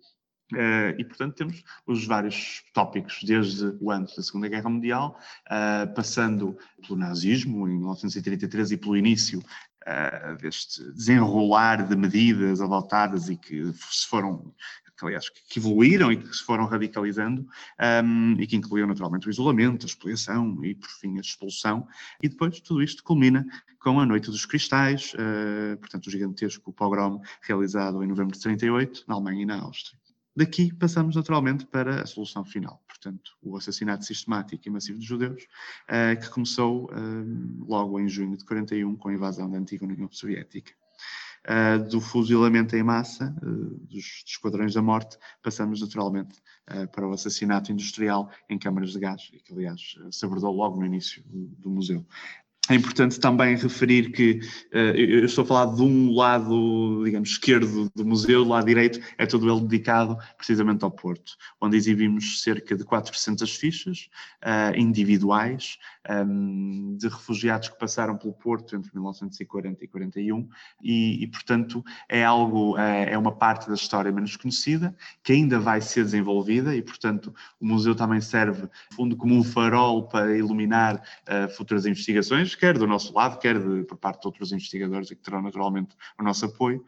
Uh, 0.52 0.99
e, 0.99 1.04
portanto, 1.04 1.37
temos 1.37 1.62
os 1.87 2.04
vários 2.07 2.62
tópicos, 2.73 3.21
desde 3.23 3.76
o 3.80 3.90
antes 3.90 4.16
da 4.16 4.23
Segunda 4.23 4.49
Guerra 4.49 4.69
Mundial, 4.69 5.19
uh, 5.47 5.95
passando 5.95 6.57
pelo 6.83 6.99
nazismo, 6.99 7.69
em 7.69 7.78
1933, 7.78 8.73
e 8.73 8.76
pelo 8.76 8.97
início 8.97 9.38
uh, 9.38 10.37
deste 10.40 10.83
desenrolar 10.92 11.87
de 11.87 11.97
medidas 11.97 12.61
adotadas 12.61 13.28
e 13.28 13.37
que 13.37 13.73
se 13.73 14.07
foram 14.07 14.54
aliás 15.02 15.30
que 15.30 15.59
evoluíram 15.59 16.12
e 16.12 16.16
que 16.19 16.37
se 16.37 16.42
foram 16.42 16.66
radicalizando 16.66 17.47
um, 18.04 18.35
e 18.38 18.47
que 18.47 18.54
incluíam 18.54 18.87
naturalmente 18.87 19.28
o 19.28 19.30
isolamento, 19.30 19.87
a 19.87 19.88
expoliação 19.88 20.62
e 20.62 20.75
por 20.75 20.90
fim 20.90 21.16
a 21.16 21.21
expulsão 21.21 21.87
e 22.23 22.28
depois 22.28 22.61
tudo 22.61 22.83
isto 22.83 23.02
culmina 23.02 23.47
com 23.78 23.99
a 23.99 24.04
Noite 24.04 24.30
dos 24.30 24.45
Cristais, 24.45 25.14
uh, 25.14 25.76
portanto 25.78 26.07
o 26.07 26.11
gigantesco 26.11 26.73
pogrom 26.73 27.21
realizado 27.42 28.02
em 28.02 28.07
novembro 28.07 28.37
de 28.37 28.42
38 28.42 29.04
na 29.09 29.14
Alemanha 29.14 29.42
e 29.42 29.47
na 29.47 29.61
Áustria. 29.61 29.99
Daqui 30.37 30.73
passamos 30.73 31.17
naturalmente 31.17 31.67
para 31.67 32.03
a 32.03 32.07
solução 32.07 32.45
final, 32.45 32.83
portanto, 32.87 33.33
o 33.43 33.57
assassinato 33.57 34.05
sistemático 34.05 34.63
e 34.67 34.71
massivo 34.71 34.99
de 34.99 35.05
judeus, 35.05 35.43
uh, 35.89 36.21
que 36.21 36.31
começou 36.31 36.85
uh, 36.85 37.65
logo 37.67 37.99
em 37.99 38.09
junho 38.09 38.37
de 38.37 38.45
41 38.45 38.97
com 38.97 39.09
a 39.09 39.15
invasão 39.15 39.51
da 39.51 39.59
antiga 39.59 39.85
União 39.85 40.09
Soviética. 40.11 40.73
Uh, 41.49 41.89
do 41.89 42.03
fuzilamento 42.03 42.77
em 42.77 42.83
massa, 42.83 43.35
dos, 43.89 44.23
esquadrões 44.27 44.75
da 44.75 44.83
morte, 44.83 45.17
passamos 45.43 45.81
naturalmente 45.81 46.39
para 46.93 47.09
o 47.09 47.13
assassinato 47.13 47.73
industrial 47.73 48.31
em 48.49 48.59
câmaras 48.59 48.93
de 48.93 49.01
gás, 49.01 49.31
que 49.45 49.53
aliás 49.53 49.97
se 50.11 50.25
abordou 50.25 50.55
logo 50.55 50.79
no 50.79 50.85
início 50.85 51.25
do 51.27 51.71
museu. 51.71 52.07
É 52.71 52.75
importante 52.77 53.19
também 53.19 53.57
referir 53.57 54.12
que 54.12 54.39
uh, 54.73 54.77
eu 54.97 55.25
estou 55.25 55.43
a 55.43 55.47
falar 55.47 55.75
de 55.75 55.83
um 55.83 56.15
lado, 56.15 57.03
digamos, 57.05 57.31
esquerdo 57.31 57.91
do 57.97 58.07
museu, 58.07 58.45
do 58.45 58.50
lado 58.50 58.65
direito 58.65 59.00
é 59.19 59.27
todo 59.27 59.50
ele 59.50 59.62
dedicado 59.62 60.17
precisamente 60.37 60.85
ao 60.85 60.91
Porto, 60.93 61.33
onde 61.61 61.77
exibimos 61.77 62.41
cerca 62.43 62.77
de 62.77 62.85
400 62.85 63.57
fichas 63.57 64.09
uh, 64.45 64.79
individuais 64.79 65.79
um, 66.09 66.97
de 66.97 67.09
refugiados 67.09 67.69
que 67.69 67.79
passaram 67.79 68.17
pelo 68.17 68.33
Porto 68.33 68.77
entre 68.77 68.91
1940 68.95 69.85
e 69.85 69.89
41 69.89 70.49
e, 70.81 71.25
e 71.25 71.27
portanto, 71.27 71.85
é 72.09 72.25
algo, 72.25 72.79
é, 72.79 73.12
é 73.12 73.19
uma 73.19 73.33
parte 73.33 73.69
da 73.69 73.75
história 73.75 74.12
menos 74.12 74.37
conhecida, 74.37 74.95
que 75.23 75.33
ainda 75.33 75.59
vai 75.59 75.81
ser 75.81 76.05
desenvolvida 76.05 76.75
e, 76.75 76.83
portanto, 76.83 77.35
o 77.61 77.67
museu 77.67 77.97
também 77.97 78.21
serve, 78.21 78.62
no 78.62 78.97
fundo, 78.97 79.17
como 79.17 79.35
um 79.35 79.43
farol 79.43 80.09
para 80.09 80.37
iluminar 80.37 80.97
uh, 80.97 81.49
futuras 81.57 81.85
investigações, 81.85 82.55
quer 82.61 82.76
do 82.76 82.87
nosso 82.87 83.14
lado, 83.14 83.38
quer 83.38 83.59
de, 83.59 83.85
por 83.85 83.97
parte 83.97 84.21
de 84.21 84.26
outros 84.29 84.52
investigadores 84.52 85.11
e 85.11 85.17
que 85.17 85.23
terão 85.23 85.40
naturalmente 85.40 85.97
o 86.19 86.23
nosso 86.23 86.45
apoio. 86.45 86.85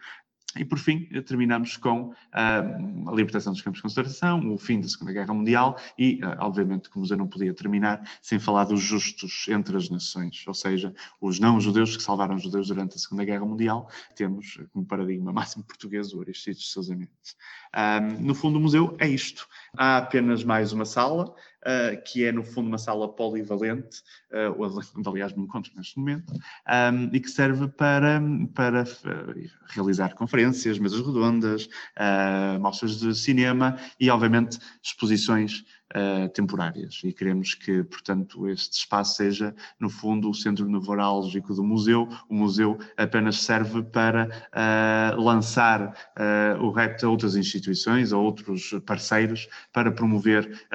E 0.54 0.66
por 0.66 0.78
fim, 0.78 1.06
terminamos 1.24 1.78
com 1.78 2.12
ah, 2.30 2.60
a 3.06 3.12
libertação 3.12 3.54
dos 3.54 3.62
campos 3.62 3.78
de 3.78 3.82
concentração, 3.84 4.52
o 4.52 4.58
fim 4.58 4.80
da 4.80 4.86
Segunda 4.86 5.10
Guerra 5.10 5.32
Mundial 5.32 5.78
e, 5.98 6.20
ah, 6.22 6.36
obviamente, 6.40 6.90
que 6.90 6.96
o 6.96 7.00
museu 7.00 7.16
não 7.16 7.26
podia 7.26 7.54
terminar 7.54 8.06
sem 8.20 8.38
falar 8.38 8.64
dos 8.64 8.82
justos 8.82 9.46
entre 9.48 9.74
as 9.78 9.88
nações, 9.88 10.44
ou 10.46 10.52
seja, 10.52 10.94
os 11.18 11.40
não-judeus 11.40 11.96
que 11.96 12.02
salvaram 12.02 12.34
os 12.34 12.42
judeus 12.42 12.68
durante 12.68 12.96
a 12.96 12.98
Segunda 12.98 13.24
Guerra 13.24 13.46
Mundial. 13.46 13.88
Temos 14.14 14.60
como 14.74 14.84
paradigma 14.84 15.32
máximo 15.32 15.64
português 15.64 16.12
o 16.12 16.20
Aristides 16.20 16.64
de 16.64 16.68
Sousa 16.68 16.94
Mendes. 16.94 17.34
Ah, 17.72 17.98
no 18.00 18.34
fundo, 18.34 18.58
o 18.58 18.60
museu 18.60 18.94
é 18.98 19.08
isto. 19.08 19.48
Há 19.78 19.96
apenas 19.96 20.44
mais 20.44 20.70
uma 20.74 20.84
sala, 20.84 21.30
uh, 21.30 22.02
que 22.04 22.26
é 22.26 22.30
no 22.30 22.44
fundo 22.44 22.68
uma 22.68 22.76
sala 22.76 23.10
polivalente, 23.10 24.02
uh, 24.30 24.62
onde 24.62 24.84
aliás 25.08 25.32
me 25.32 25.44
encontro 25.44 25.72
neste 25.74 25.98
momento, 25.98 26.30
um, 26.34 27.08
e 27.10 27.18
que 27.18 27.30
serve 27.30 27.66
para, 27.68 28.20
para 28.54 28.84
realizar 29.70 30.14
conferências, 30.14 30.78
mesas 30.78 30.98
redondas, 30.98 31.70
uh, 31.96 32.60
mostras 32.60 33.00
de 33.00 33.14
cinema 33.14 33.78
e, 33.98 34.10
obviamente, 34.10 34.58
exposições 34.82 35.64
uh, 35.92 36.28
temporárias 36.30 37.00
e 37.04 37.12
queremos 37.12 37.54
que, 37.54 37.82
portanto, 37.84 38.48
este 38.48 38.78
espaço 38.78 39.16
seja, 39.16 39.54
no 39.78 39.88
fundo, 39.88 40.28
o 40.28 40.34
centro 40.34 40.68
neurálgico 40.68 41.54
do 41.54 41.62
museu. 41.62 42.08
O 42.28 42.34
museu 42.34 42.78
apenas 42.96 43.40
serve 43.40 43.82
para 43.82 44.28
uh, 44.52 45.20
lançar 45.20 45.94
uh, 46.18 46.62
o 46.62 46.70
repto 46.70 47.06
a 47.06 47.08
outras 47.08 47.36
instituições, 47.36 48.12
a 48.12 48.18
outros 48.18 48.74
parceiros, 48.86 49.48
para 49.72 49.90
promover, 49.90 50.66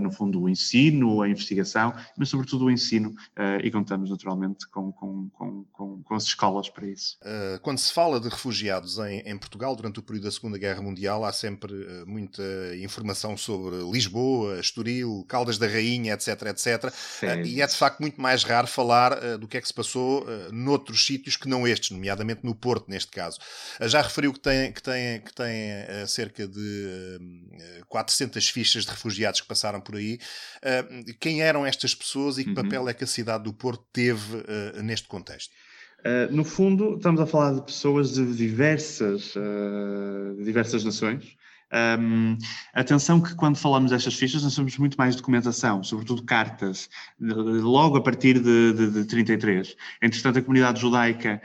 no 0.00 0.10
fundo, 0.10 0.42
o 0.42 0.48
ensino, 0.48 1.22
a 1.22 1.28
investigação, 1.28 1.94
mas 2.16 2.28
sobretudo 2.28 2.66
o 2.66 2.70
ensino 2.70 3.14
e 3.62 3.70
contamos 3.70 4.10
naturalmente 4.10 4.68
com, 4.68 4.92
com, 4.92 5.28
com, 5.30 6.02
com, 6.02 6.14
as 6.14 6.24
escolas 6.24 6.68
para 6.68 6.86
isso. 6.86 7.18
quando 7.62 7.78
se 7.78 7.92
fala 7.92 8.20
de 8.20 8.28
refugiados 8.28 8.98
em, 8.98 9.20
em, 9.20 9.38
Portugal 9.38 9.74
durante 9.76 10.00
o 10.00 10.02
período 10.02 10.24
da 10.24 10.30
Segunda 10.30 10.58
Guerra 10.58 10.82
Mundial, 10.82 11.24
há 11.24 11.32
sempre 11.32 11.74
muita 12.06 12.42
informação 12.82 13.36
sobre 13.36 13.76
Lisboa, 13.90 14.33
Lisboa, 14.34 14.60
Estoril, 14.60 15.24
Caldas 15.28 15.58
da 15.58 15.66
Rainha, 15.66 16.14
etc, 16.14 16.28
etc. 16.46 16.84
Uh, 17.22 17.46
e 17.46 17.62
é 17.62 17.66
de 17.66 17.74
facto 17.74 18.00
muito 18.00 18.20
mais 18.20 18.42
raro 18.42 18.66
falar 18.66 19.12
uh, 19.12 19.38
do 19.38 19.46
que 19.46 19.56
é 19.56 19.60
que 19.60 19.66
se 19.66 19.74
passou 19.74 20.22
uh, 20.22 20.52
noutros 20.52 21.04
sítios 21.04 21.36
que 21.36 21.48
não 21.48 21.66
estes, 21.66 21.90
nomeadamente 21.90 22.40
no 22.42 22.54
Porto, 22.54 22.90
neste 22.90 23.10
caso. 23.10 23.38
Já 23.82 24.02
referiu 24.02 24.32
que 24.32 24.40
tem, 24.40 24.72
que 24.72 24.82
tem, 24.82 25.20
que 25.20 25.34
tem 25.34 26.06
cerca 26.06 26.46
de 26.46 27.20
400 27.88 28.48
fichas 28.48 28.84
de 28.84 28.90
refugiados 28.90 29.40
que 29.40 29.46
passaram 29.46 29.80
por 29.80 29.96
aí. 29.96 30.18
quem 31.20 31.42
eram 31.42 31.66
estas 31.66 31.94
pessoas 31.94 32.38
e 32.38 32.44
que 32.44 32.50
uhum. 32.50 32.56
papel 32.56 32.88
é 32.88 32.94
que 32.94 33.04
a 33.04 33.06
cidade 33.06 33.44
do 33.44 33.52
Porto 33.52 33.84
teve 33.92 34.42
neste 34.82 35.08
contexto? 35.08 35.52
Uh, 36.00 36.30
no 36.30 36.44
fundo, 36.44 36.96
estamos 36.96 37.20
a 37.20 37.26
falar 37.26 37.54
de 37.54 37.62
pessoas 37.62 38.12
de 38.12 38.34
diversas, 38.34 39.34
uh, 39.36 40.42
diversas 40.42 40.84
nações, 40.84 41.36
um, 41.72 42.36
atenção 42.72 43.20
que 43.20 43.34
quando 43.34 43.56
falamos 43.56 43.90
destas 43.90 44.14
fichas, 44.14 44.42
nós 44.42 44.54
temos 44.54 44.76
muito 44.78 44.96
mais 44.96 45.16
documentação, 45.16 45.82
sobretudo 45.82 46.22
cartas, 46.22 46.88
logo 47.18 47.96
a 47.96 48.02
partir 48.02 48.38
de, 48.38 48.72
de, 48.72 48.90
de 48.90 49.04
33. 49.04 49.74
Entretanto, 50.00 50.38
a 50.38 50.42
comunidade 50.42 50.80
judaica 50.80 51.42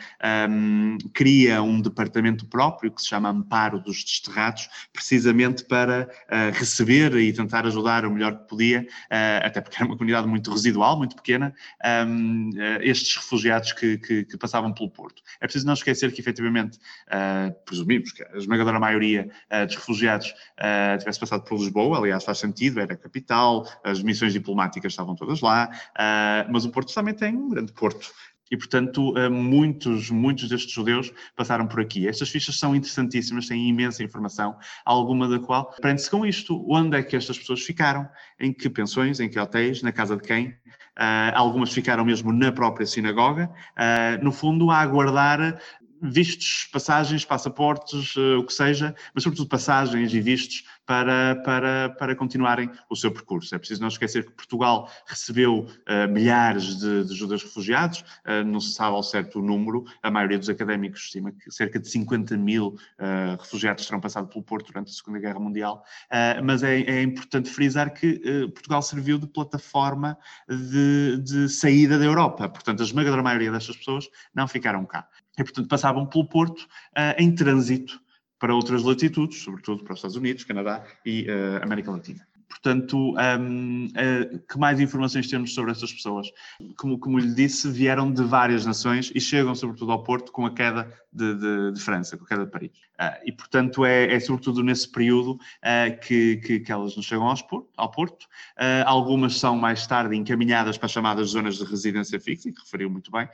um, 0.50 0.98
cria 1.14 1.62
um 1.62 1.82
departamento 1.82 2.46
próprio 2.46 2.92
que 2.92 3.02
se 3.02 3.08
chama 3.08 3.30
Amparo 3.30 3.80
dos 3.80 4.04
Desterrados, 4.04 4.70
precisamente 4.94 5.66
para 5.66 6.10
uh, 6.28 6.58
receber 6.58 7.16
e 7.16 7.34
tentar 7.34 7.66
ajudar 7.66 8.06
o 8.06 8.12
melhor 8.12 8.38
que 8.38 8.48
podia, 8.48 8.82
uh, 8.82 9.46
até 9.46 9.62
porque 9.62 9.78
era 9.78 9.86
uma 9.86 9.98
comunidade 9.98 10.28
muito 10.28 10.52
residual, 10.52 10.98
muito 10.98 11.16
pequena, 11.16 11.54
um, 12.08 12.50
uh, 12.50 12.60
ah, 12.60 12.80
estes 12.82 13.16
refugiados 13.16 13.74
que, 13.74 13.98
que, 13.98 14.26
que, 14.26 14.38
passavam 14.38 14.74
pelo 14.74 14.90
Porto. 14.90 15.22
É 15.42 15.46
preciso 15.46 15.66
não 15.66 15.74
esquecer 15.74 16.12
que, 16.12 16.22
efetivamente, 16.22 16.78
presumimos 17.66 18.12
que 18.12 18.24
a 18.24 18.38
esmagadora 18.38 18.80
maioria 18.80 19.30
dos 19.68 19.76
refugiados 19.76 20.09
uh, 20.18 20.98
tivesse 20.98 21.20
passado 21.20 21.44
por 21.44 21.58
Lisboa, 21.58 21.98
aliás 21.98 22.24
faz 22.24 22.40
sentido, 22.40 22.80
era 22.80 22.94
a 22.94 22.98
capital, 22.98 23.68
as 23.84 24.02
missões 24.02 24.34
diplomáticas 24.34 24.94
estavam 24.94 25.16
todas 25.16 25.42
lá, 25.42 25.70
uh, 25.70 26.52
mas 26.52 26.66
o 26.66 26.72
Porto 26.72 26.94
também 26.94 27.14
tem 27.14 27.36
um 27.36 27.50
grande 27.50 27.72
porto. 27.74 28.12
E, 28.52 28.58
portanto, 28.58 29.14
uh, 29.14 29.30
muitos, 29.30 30.10
muitos 30.10 30.50
destes 30.50 30.72
judeus 30.72 31.14
passaram 31.36 31.68
por 31.68 31.80
aqui. 31.80 32.08
Estas 32.08 32.30
fichas 32.30 32.58
são 32.58 32.76
interessantíssimas, 32.76 33.48
têm 33.48 33.70
imensa 33.70 34.04
informação, 34.04 34.58
alguma 34.84 35.28
da 35.28 35.40
qual 35.40 35.72
prende-se 35.80 36.10
com 36.10 36.26
isto. 36.26 36.66
Onde 36.68 36.98
é 36.98 37.04
que 37.04 37.16
estas 37.16 37.38
pessoas 37.38 37.62
ficaram? 37.62 38.10
Em 38.40 38.52
que 38.52 38.70
pensões? 38.70 39.20
Em 39.20 39.30
que 39.30 39.40
hotéis? 39.40 39.84
Na 39.84 39.92
casa 39.92 40.16
de 40.16 40.24
quem? 40.24 40.48
Uh, 41.00 41.32
algumas 41.34 41.72
ficaram 41.72 42.04
mesmo 42.04 42.34
na 42.34 42.52
própria 42.52 42.86
sinagoga, 42.86 43.50
uh, 43.50 44.22
no 44.22 44.34
fundo, 44.34 44.70
a 44.70 44.80
aguardar 44.80 45.58
vistos, 46.02 46.70
passagens, 46.72 47.26
passaportes, 47.26 48.16
uh, 48.16 48.40
o 48.40 48.46
que 48.46 48.54
seja, 48.54 48.96
mas 49.14 49.24
sobretudo 49.24 49.50
passagens 49.50 50.14
e 50.14 50.22
vistos 50.22 50.64
para, 50.86 51.36
para, 51.44 51.90
para 51.98 52.16
continuarem 52.16 52.70
o 52.90 52.96
seu 52.96 53.12
percurso. 53.12 53.54
É 53.54 53.60
preciso 53.60 53.82
não 53.82 53.90
esquecer 53.90 54.26
que 54.26 54.32
Portugal 54.32 54.90
recebeu 55.06 55.60
uh, 55.60 56.12
milhares 56.12 56.78
de, 56.78 57.06
de 57.06 57.16
judeus 57.16 57.44
refugiados, 57.44 58.00
uh, 58.00 58.44
não 58.46 58.60
se 58.60 58.74
sabe 58.74 58.96
ao 58.96 59.04
certo 59.04 59.40
o 59.40 59.42
número, 59.42 59.86
a 60.02 60.10
maioria 60.10 60.40
dos 60.40 60.50
académicos 60.50 61.02
estima 61.04 61.32
que 61.32 61.52
cerca 61.52 61.80
de 61.80 61.88
50 61.88 62.38
mil 62.38 62.78
refugiados 63.40 63.86
terão 63.86 64.00
passado 64.00 64.28
pelo 64.28 64.44
Porto 64.44 64.68
durante 64.68 64.90
a 64.90 64.94
Segunda 64.94 65.20
Guerra 65.20 65.40
Mundial, 65.40 65.84
mas 66.44 66.64
é, 66.64 66.82
é, 66.82 67.02
importante 67.02 67.50
frisar 67.50 67.94
que 67.94 68.20
Portugal 68.54 68.82
serviu 68.82 69.18
de 69.18 69.28
plataforma 69.28 70.18
de, 70.48 71.18
de 71.18 71.50
saída 71.50 71.98
da 71.98 72.06
Europa, 72.06 72.48
portanto 72.50 72.82
a 72.82 72.84
esmagadora 72.84 73.24
maioria 73.24 73.52
destas 73.52 73.78
pessoas 73.78 74.10
não 74.34 74.48
ficaram 74.48 74.86
cá 74.86 75.08
e, 75.40 75.44
portanto, 75.44 75.68
passavam 75.68 76.06
pelo 76.06 76.26
Porto 76.26 76.62
uh, 76.62 77.16
em 77.18 77.34
trânsito 77.34 78.00
para 78.38 78.54
outras 78.54 78.84
latitudes, 78.84 79.42
sobretudo 79.42 79.84
para 79.84 79.94
os 79.94 80.00
Estados 80.00 80.16
Unidos, 80.16 80.44
Canadá 80.44 80.86
e 81.06 81.28
uh, 81.30 81.64
América 81.64 81.92
Latina. 81.92 82.29
Portanto, 82.50 83.14
um, 83.16 83.86
uh, 83.86 84.40
que 84.40 84.58
mais 84.58 84.80
informações 84.80 85.28
temos 85.28 85.54
sobre 85.54 85.72
essas 85.72 85.94
pessoas? 85.94 86.28
Como, 86.78 86.98
como 86.98 87.20
lhe 87.20 87.34
disse, 87.34 87.70
vieram 87.70 88.12
de 88.12 88.24
várias 88.24 88.66
nações 88.66 89.12
e 89.14 89.22
chegam, 89.22 89.54
sobretudo, 89.54 89.92
ao 89.92 90.04
Porto 90.04 90.32
com 90.32 90.46
a 90.46 90.54
queda 90.54 90.92
de, 91.14 91.36
de, 91.36 91.72
de 91.74 91.80
França, 91.80 92.18
com 92.18 92.26
a 92.26 92.28
queda 92.28 92.46
de 92.46 92.52
Paris. 92.52 92.72
Uh, 93.00 93.22
e, 93.24 93.32
portanto, 93.32 93.86
é, 93.86 94.14
é, 94.14 94.20
sobretudo 94.20 94.64
nesse 94.64 94.92
período 94.92 95.34
uh, 95.34 96.00
que, 96.02 96.38
que, 96.38 96.60
que, 96.60 96.72
elas 96.72 96.98
nos 96.98 97.06
chegam 97.06 97.32
ao 97.78 97.92
Porto. 97.92 98.28
algumas 98.86 99.40
são 99.40 99.56
mais 99.56 99.86
tarde 99.86 100.16
encaminhadas 100.16 100.78
para 100.78 100.88
as 100.88 100.92
chamadas 100.92 101.30
zonas 101.30 101.58
de 101.58 101.64
residência 101.64 102.20
fixa, 102.20 102.52
que 102.52 102.62
referiu 102.62 102.90
muito 102.90 103.12
bem. 103.12 103.30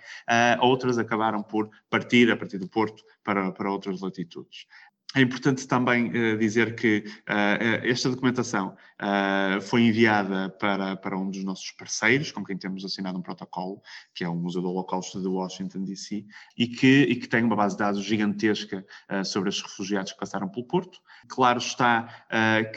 outras 0.60 0.98
acabaram 0.98 1.42
por 1.42 1.70
partir 1.90 2.30
a 2.32 2.38
partir 2.38 2.58
do 2.58 2.68
Porto 2.68 3.04
para, 3.24 3.52
para 3.52 3.72
outras 3.72 4.02
latitudes. 4.02 4.68
É 5.16 5.22
importante 5.22 5.66
também 5.66 6.10
uh, 6.10 6.38
dizer 6.38 6.76
que 6.76 7.06
uh, 7.08 7.88
esta 7.88 8.10
documentação 8.10 8.76
uh, 9.02 9.62
foi 9.62 9.84
enviada 9.84 10.50
para, 10.60 10.98
para 10.98 11.18
um 11.18 11.32
dos 11.32 11.42
nossos 11.42 11.72
parceiros, 11.72 12.34
com 12.34 12.44
quem 12.44 12.58
temos 12.58 12.84
assinado 12.84 13.18
um 13.18 13.22
protocolo, 13.22 13.82
que 14.14 14.26
é 14.26 14.28
o 14.28 14.36
Museu 14.36 14.62
do 14.62 14.70
Holocausto 14.70 15.22
de 15.22 15.28
Washington, 15.28 15.86
D.C., 15.86 16.26
e 16.58 16.68
que, 16.68 17.04
e 17.04 17.16
que 17.16 17.30
tem 17.30 17.46
uma 17.46 17.56
base 17.56 17.76
de 17.76 17.80
dados 17.80 18.04
gigantesca 18.04 18.86
sobre 19.24 19.48
os 19.48 19.62
refugiados 19.62 20.12
que 20.12 20.20
passaram 20.20 20.50
pelo 20.50 20.66
Porto. 20.66 21.00
Claro 21.30 21.60
está 21.60 22.10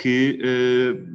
que 0.00 0.38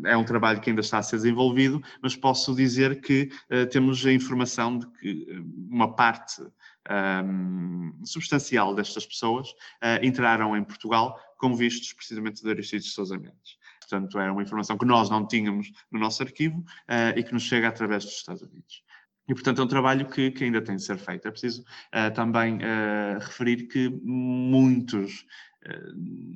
é 0.06 0.18
um 0.18 0.24
trabalho 0.24 0.60
que 0.60 0.70
ainda 0.70 0.82
está 0.82 0.98
a 0.98 1.03
ser 1.03 1.18
desenvolvido, 1.18 1.82
mas 2.01 2.15
posso 2.15 2.53
dizer 2.56 3.01
que 3.01 3.30
temos 3.72 4.06
a 4.06 4.12
informação 4.12 4.77
de 4.77 4.88
que 5.00 5.44
uma 5.70 5.96
parte 5.96 6.42
um, 6.90 7.94
substancial 8.04 8.75
destas 8.75 9.06
pessoas 9.06 9.50
uh, 9.50 10.04
entraram 10.04 10.56
em 10.58 10.63
Portugal 10.63 11.20
com 11.38 11.56
vistos 11.56 11.94
precisamente 11.94 12.44
de 12.44 12.50
Aristides 12.50 12.88
de 12.88 12.92
Sousa 12.92 13.18
Mendes. 13.18 13.58
Portanto, 13.80 14.18
era 14.20 14.32
uma 14.32 14.42
informação 14.42 14.78
que 14.78 14.86
nós 14.86 15.10
não 15.10 15.28
tínhamos 15.28 15.72
no 15.92 16.00
nosso 16.00 16.24
arquivo 16.24 16.60
uh, 16.60 17.18
e 17.18 17.24
que 17.24 17.34
nos 17.34 17.44
chega 17.44 17.68
através 17.68 18.06
dos 18.06 18.13
Estados 18.13 18.42
Unidos. 18.42 18.84
E, 19.28 19.34
portanto, 19.34 19.62
é 19.62 19.63
um 19.63 19.68
trabalho 19.68 20.08
que, 20.10 20.32
que 20.32 20.44
ainda 20.44 20.62
tem 20.62 20.75
de 20.75 20.84
ser 20.84 20.98
feito. 20.98 21.28
É 21.28 21.32
preciso 21.32 21.62
uh, 21.62 22.13
também 22.13 22.58
uh, 22.58 23.20
referir 23.20 23.68
que 23.68 23.90
muitos, 24.04 25.25
uh, 25.66 25.94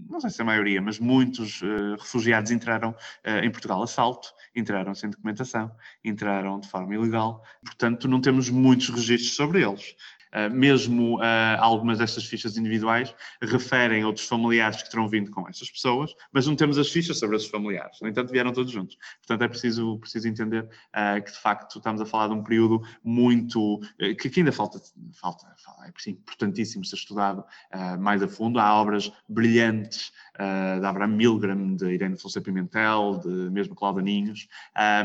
não 0.09 0.21
sei 0.21 0.29
se 0.29 0.41
a 0.41 0.45
maioria, 0.45 0.81
mas 0.81 0.97
muitos 0.97 1.61
refugiados 1.99 2.49
entraram 2.49 2.95
em 3.43 3.51
Portugal 3.51 3.83
a 3.83 3.87
salto, 3.87 4.29
entraram 4.55 4.95
sem 4.95 5.09
documentação, 5.09 5.69
entraram 6.03 6.59
de 6.59 6.69
forma 6.69 6.95
ilegal. 6.95 7.43
Portanto, 7.63 8.07
não 8.07 8.21
temos 8.21 8.49
muitos 8.49 8.89
registros 8.89 9.35
sobre 9.35 9.63
eles. 9.63 9.95
Uh, 10.33 10.53
mesmo 10.53 11.17
uh, 11.17 11.57
algumas 11.59 11.97
destas 11.99 12.25
fichas 12.25 12.57
individuais 12.57 13.13
referem 13.41 14.03
outros 14.03 14.27
familiares 14.27 14.83
que 14.83 14.89
terão 14.89 15.07
vindo 15.07 15.31
com 15.31 15.47
essas 15.47 15.69
pessoas, 15.69 16.13
mas 16.31 16.45
não 16.47 16.55
temos 16.55 16.77
as 16.77 16.89
fichas 16.89 17.17
sobre 17.19 17.37
esses 17.37 17.49
familiares. 17.49 17.97
No 18.01 18.07
entanto, 18.07 18.31
vieram 18.31 18.51
todos 18.51 18.71
juntos. 18.71 18.97
Portanto, 19.19 19.43
é 19.43 19.47
preciso, 19.47 19.97
preciso 19.99 20.27
entender 20.27 20.63
uh, 20.63 21.23
que, 21.23 21.31
de 21.31 21.39
facto, 21.39 21.77
estamos 21.77 22.01
a 22.01 22.05
falar 22.05 22.27
de 22.27 22.33
um 22.33 22.43
período 22.43 22.81
muito. 23.03 23.79
que, 24.19 24.39
ainda 24.39 24.51
falta, 24.51 24.79
falta, 25.13 25.47
é 25.85 26.09
importantíssimo 26.09 26.83
ser 26.85 26.95
estudado 26.95 27.43
mais 27.99 28.21
a 28.21 28.27
fundo. 28.27 28.59
Há 28.59 28.73
obras 28.75 29.11
brilhantes 29.27 30.11
uh, 30.37 30.79
de 30.79 30.85
Abraham 30.85 31.15
Milgram, 31.15 31.75
de 31.75 31.93
Irene 31.93 32.17
Fonseca 32.17 32.45
Pimentel, 32.45 33.19
de 33.23 33.29
mesmo 33.51 33.75
Cláudia 33.75 34.01
Ninhos, 34.01 34.47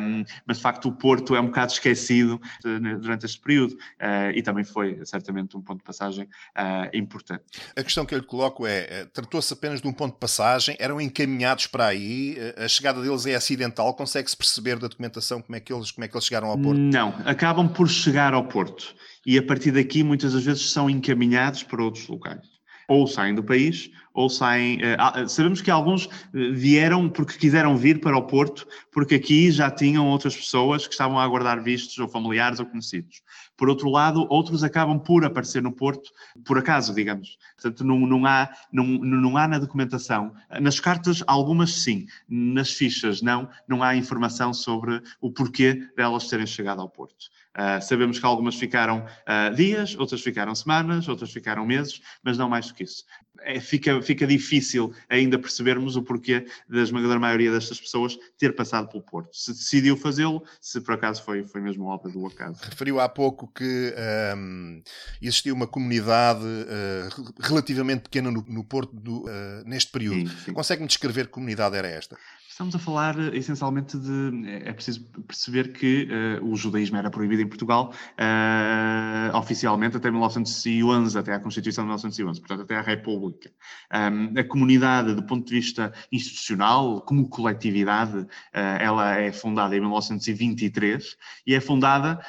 um, 0.01 0.25
mas 0.47 0.59
de 0.59 0.63
facto 0.63 0.89
o 0.89 0.93
Porto 0.93 1.35
é 1.35 1.41
um 1.41 1.47
bocado 1.47 1.73
esquecido 1.73 2.41
de, 2.63 2.97
durante 2.97 3.27
este 3.27 3.41
período 3.41 3.73
uh, 3.73 4.31
e 4.35 4.43
também 4.43 4.65
foi 4.65 4.99
certamente 5.13 5.57
um 5.57 5.61
ponto 5.61 5.79
de 5.79 5.85
passagem 5.85 6.25
uh, 6.25 6.97
importante. 6.97 7.45
A 7.77 7.83
questão 7.83 8.07
que 8.07 8.15
eu 8.15 8.19
lhe 8.19 8.25
coloco 8.27 8.67
é, 8.67 9.05
tratou-se 9.07 9.53
apenas 9.53 9.83
de 9.83 9.87
um 9.87 9.93
ponto 9.93 10.15
de 10.15 10.19
passagem, 10.19 10.75
eram 10.79 11.01
encaminhados 11.01 11.67
para 11.67 11.87
aí, 11.87 12.37
a 12.57 12.67
chegada 12.67 13.03
deles 13.03 13.27
é 13.27 13.35
acidental, 13.35 13.95
consegue-se 13.95 14.37
perceber 14.37 14.79
da 14.79 14.89
documentação 14.89 15.43
como 15.43 15.55
é, 15.55 15.61
que 15.61 15.73
eles, 15.73 15.91
como 15.91 16.05
é 16.05 16.09
que 16.09 16.17
eles 16.17 16.25
chegaram 16.25 16.49
ao 16.49 16.59
Porto? 16.59 16.79
Não, 16.79 17.15
acabam 17.27 17.69
por 17.69 17.89
chegar 17.89 18.33
ao 18.33 18.49
Porto 18.49 18.95
e 19.27 19.37
a 19.39 19.43
partir 19.43 19.71
daqui 19.71 20.03
muitas 20.03 20.33
das 20.33 20.45
vezes 20.45 20.71
são 20.71 20.89
encaminhados 20.89 21.63
para 21.63 21.83
outros 21.83 22.09
locais 22.09 22.52
ou 22.93 23.07
saem 23.07 23.35
do 23.35 23.43
país, 23.43 23.91
ou 24.13 24.29
saem. 24.29 24.79
Uh, 24.79 25.27
sabemos 25.27 25.63
que 25.63 25.71
alguns 25.71 26.07
eh, 26.35 26.51
vieram 26.53 27.09
porque 27.09 27.39
quiseram 27.39 27.75
vir 27.75 28.01
para 28.01 28.19
o 28.19 28.27
Porto, 28.27 28.69
porque 28.93 29.15
aqui 29.15 29.51
já 29.51 29.71
tinham 29.71 30.07
outras 30.09 30.37
pessoas 30.37 30.87
que 30.87 30.93
estavam 30.93 31.19
a 31.19 31.25
aguardar 31.25 31.63
vistos, 31.63 31.99
ou 31.99 32.07
familiares 32.07 32.61
ou 32.61 32.67
conhecidos. 32.67 33.23
Por 33.57 33.71
outro 33.71 33.89
lado, 33.89 34.27
outros 34.29 34.63
acabam 34.63 34.99
por 34.99 35.25
aparecer 35.25 35.63
no 35.63 35.73
Porto, 35.73 36.11
por 36.45 36.59
acaso, 36.59 36.95
digamos. 36.95 37.39
Portanto, 37.55 37.83
não, 37.83 37.99
não, 38.01 38.27
há, 38.27 38.51
não, 38.71 38.85
não 38.85 39.37
há 39.39 39.49
na 39.49 39.59
documentação. 39.59 40.35
Nas 40.61 40.79
cartas, 40.79 41.25
algumas 41.27 41.83
sim, 41.83 42.07
nas 42.29 42.73
fichas, 42.73 43.23
não, 43.23 43.49
não 43.67 43.83
há 43.83 43.97
informação 43.97 44.53
sobre 44.53 45.01
o 45.19 45.31
porquê 45.31 45.89
delas 45.97 46.29
terem 46.29 46.47
chegado 46.47 46.83
ao 46.83 46.91
Porto. 46.91 47.31
Uh, 47.57 47.83
sabemos 47.83 48.19
que 48.19 48.25
algumas 48.25 48.55
ficaram 48.55 49.05
uh, 49.05 49.55
dias, 49.55 49.95
outras 49.99 50.23
ficaram 50.23 50.55
semanas, 50.55 51.07
outras 51.07 51.31
ficaram 51.31 51.67
meses, 51.67 52.01
mas 52.23 52.39
não 52.39 52.49
mais 52.49 52.69
do 52.69 52.75
que 52.75 52.85
isso. 52.85 53.05
É, 53.43 53.61
fica, 53.61 54.01
fica 54.01 54.27
difícil 54.27 54.95
ainda 55.09 55.39
percebermos 55.39 55.97
o 55.97 56.03
porquê 56.03 56.47
da 56.69 56.81
esmagadora 56.81 57.19
maioria 57.19 57.51
destas 57.51 57.81
pessoas 57.81 58.17
ter 58.39 58.55
passado 58.55 58.89
pelo 58.89 59.03
Porto. 59.03 59.37
Se 59.37 59.53
decidiu 59.53 59.97
fazê-lo, 59.97 60.43
se 60.61 60.81
por 60.81 60.95
acaso 60.95 61.23
foi, 61.23 61.45
foi 61.45 61.61
mesmo 61.61 61.87
obra 61.87 62.11
do 62.11 62.27
acaso. 62.27 62.61
Referiu 62.63 63.01
há 63.01 63.09
pouco 63.09 63.49
que 63.49 63.95
um, 64.37 64.83
existia 65.21 65.53
uma 65.53 65.67
comunidade 65.67 66.45
uh, 66.45 67.35
relativamente 67.41 68.03
pequena 68.03 68.31
no, 68.31 68.45
no 68.49 68.65
Porto 68.65 68.95
do, 68.95 69.25
neste 69.67 69.91
período. 69.91 70.31
Consegue-me 70.55 70.87
descrever 70.87 71.27
que 71.27 71.33
comunidade 71.33 71.77
era 71.77 71.89
esta? 71.89 72.17
Estamos 72.63 72.77
a 72.77 72.79
falar 72.79 73.19
eh, 73.19 73.37
essencialmente 73.37 73.99
de. 73.99 74.47
É, 74.47 74.69
é 74.69 74.73
preciso 74.73 75.05
perceber 75.27 75.73
que 75.73 76.07
uh, 76.41 76.47
o 76.47 76.55
judaísmo 76.55 76.97
era 76.97 77.11
proibido 77.11 77.43
em 77.43 77.49
Portugal 77.49 77.93
uh, 78.13 79.37
oficialmente 79.37 79.97
até 79.97 80.09
1911, 80.09 81.19
até 81.19 81.35
a 81.35 81.41
Constituição 81.41 81.83
de 81.83 81.87
1911, 81.89 82.39
portanto, 82.39 82.63
até 82.63 82.77
a 82.77 82.81
República. 82.81 83.51
Um, 83.93 84.39
a 84.39 84.45
comunidade, 84.45 85.13
do 85.13 85.25
ponto 85.25 85.45
de 85.45 85.55
vista 85.55 85.93
institucional, 86.13 87.01
como 87.01 87.29
coletividade, 87.29 88.19
uh, 88.19 88.29
ela 88.55 89.17
é 89.19 89.33
fundada 89.33 89.77
em 89.77 89.81
1923 89.81 91.17
e 91.45 91.57
é 91.57 91.61
fundada 91.61 92.25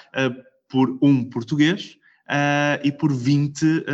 por 0.67 0.97
um 0.99 1.29
português 1.29 1.95
e 2.83 2.91
por 2.91 3.13
20 3.13 3.85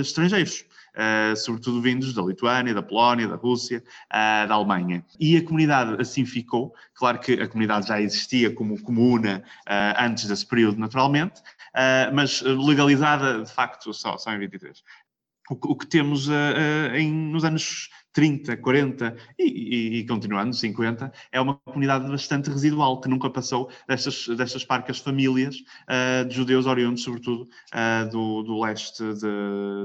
estrangeiros 0.00 0.64
uh, 0.94 1.36
sobretudo 1.36 1.80
vindos 1.80 2.14
da 2.14 2.22
Lituânia, 2.22 2.74
da 2.74 2.82
Polónia, 2.82 3.28
da 3.28 3.36
Rússia, 3.36 3.82
uh, 4.12 4.48
da 4.48 4.54
Alemanha. 4.54 5.04
E 5.18 5.36
a 5.36 5.44
comunidade 5.44 6.00
assim 6.00 6.24
ficou. 6.24 6.74
Claro 6.94 7.18
que 7.18 7.34
a 7.34 7.48
comunidade 7.48 7.88
já 7.88 8.00
existia 8.00 8.52
como 8.52 8.80
comuna 8.82 9.42
uh, 9.68 10.02
antes 10.02 10.26
desse 10.26 10.46
período, 10.46 10.78
naturalmente, 10.78 11.42
mas 12.12 12.40
legalizada, 12.40 13.42
de 13.42 13.50
facto, 13.50 13.92
só, 13.92 14.16
só 14.16 14.32
em 14.32 14.38
23. 14.38 14.80
O, 15.50 15.72
o 15.72 15.76
que 15.76 15.86
temos 15.86 16.28
em, 16.94 17.10
nos 17.10 17.44
anos 17.44 17.90
30, 18.14 18.56
40 18.58 19.16
e, 19.36 19.44
e, 19.44 19.98
e, 19.98 20.06
continuando, 20.06 20.54
50, 20.54 21.12
é 21.32 21.40
uma 21.40 21.56
comunidade 21.56 22.08
bastante 22.08 22.48
residual, 22.48 23.00
que 23.00 23.08
nunca 23.08 23.28
passou 23.28 23.68
destas, 23.88 24.28
destas 24.28 24.64
parcas 24.64 25.00
famílias 25.00 25.56
uh, 25.56 26.24
de 26.26 26.34
judeus 26.34 26.64
oriundos, 26.64 27.02
sobretudo, 27.02 27.42
uh, 27.42 28.08
do, 28.10 28.42
do 28.44 28.62
leste 28.62 29.02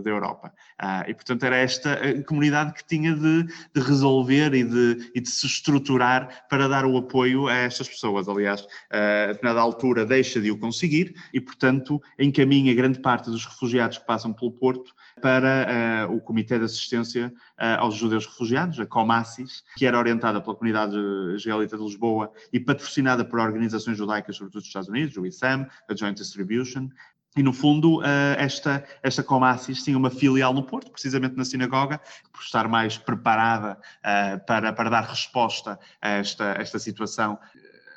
da 0.04 0.10
Europa. 0.10 0.54
Uh, 0.80 1.10
e, 1.10 1.14
portanto, 1.16 1.44
era 1.44 1.58
esta 1.58 1.98
comunidade 2.24 2.74
que 2.74 2.86
tinha 2.86 3.16
de, 3.16 3.44
de 3.44 3.82
resolver 3.82 4.54
e 4.54 4.64
de, 4.64 5.12
e 5.16 5.20
de, 5.20 5.30
se 5.30 5.48
estruturar 5.48 6.46
para 6.48 6.68
dar 6.68 6.86
o 6.86 6.98
apoio 6.98 7.48
a 7.48 7.56
estas 7.56 7.90
pessoas. 7.90 8.30
Aliás, 8.30 8.66
a 8.92 9.28
determinada 9.28 9.60
altura 9.60 10.06
deixa 10.06 10.40
de 10.40 10.52
o 10.52 10.58
conseguir 10.58 11.16
e, 11.34 11.42
portanto, 11.42 12.00
encaminha 12.20 12.76
grande 12.76 13.00
parte 13.00 13.32
dos 13.32 13.44
refugiados 13.44 13.98
que 13.98 14.06
passam 14.06 14.32
pelo 14.32 14.52
Porto 14.52 14.94
para 15.20 16.08
o 16.12 16.22
Comitê 16.22 16.60
de 16.60 16.66
Assistência 16.66 17.34
aos 17.58 17.96
Judeus 17.96 18.19
dos 18.20 18.28
refugiados, 18.28 18.80
a 18.80 18.86
Comassis, 18.86 19.64
que 19.76 19.86
era 19.86 19.98
orientada 19.98 20.42
pela 20.42 20.56
comunidade 20.56 20.96
israelita 21.36 21.78
de 21.78 21.84
Lisboa 21.84 22.32
e 22.52 22.60
patrocinada 22.60 23.24
por 23.24 23.40
organizações 23.40 23.98
judaicas, 23.98 24.36
sobretudo 24.36 24.62
dos 24.62 24.68
Estados 24.68 24.90
Unidos, 24.90 25.18
o 25.18 25.26
ISAM, 25.26 25.68
a 25.90 25.96
Joint 25.96 26.18
Distribution, 26.18 26.90
e, 27.38 27.44
no 27.44 27.54
fundo, 27.54 28.04
eh, 28.04 28.36
esta, 28.40 28.84
esta 29.04 29.22
Comassis 29.22 29.84
tinha 29.84 29.98
uma 29.98 30.10
filial 30.10 30.52
no 30.52 30.64
Porto, 30.64 30.92
precisamente 30.92 31.38
na 31.38 31.46
sinagoga, 31.46 32.02
por 32.34 32.42
estar 32.42 32.68
mais 32.68 32.98
preparada 32.98 33.78
eh, 34.04 34.38
para, 34.40 34.74
para 34.74 34.90
dar 34.90 35.04
resposta 35.04 35.80
a 36.02 36.10
esta, 36.10 36.56
esta 36.60 36.80
situação 36.80 37.38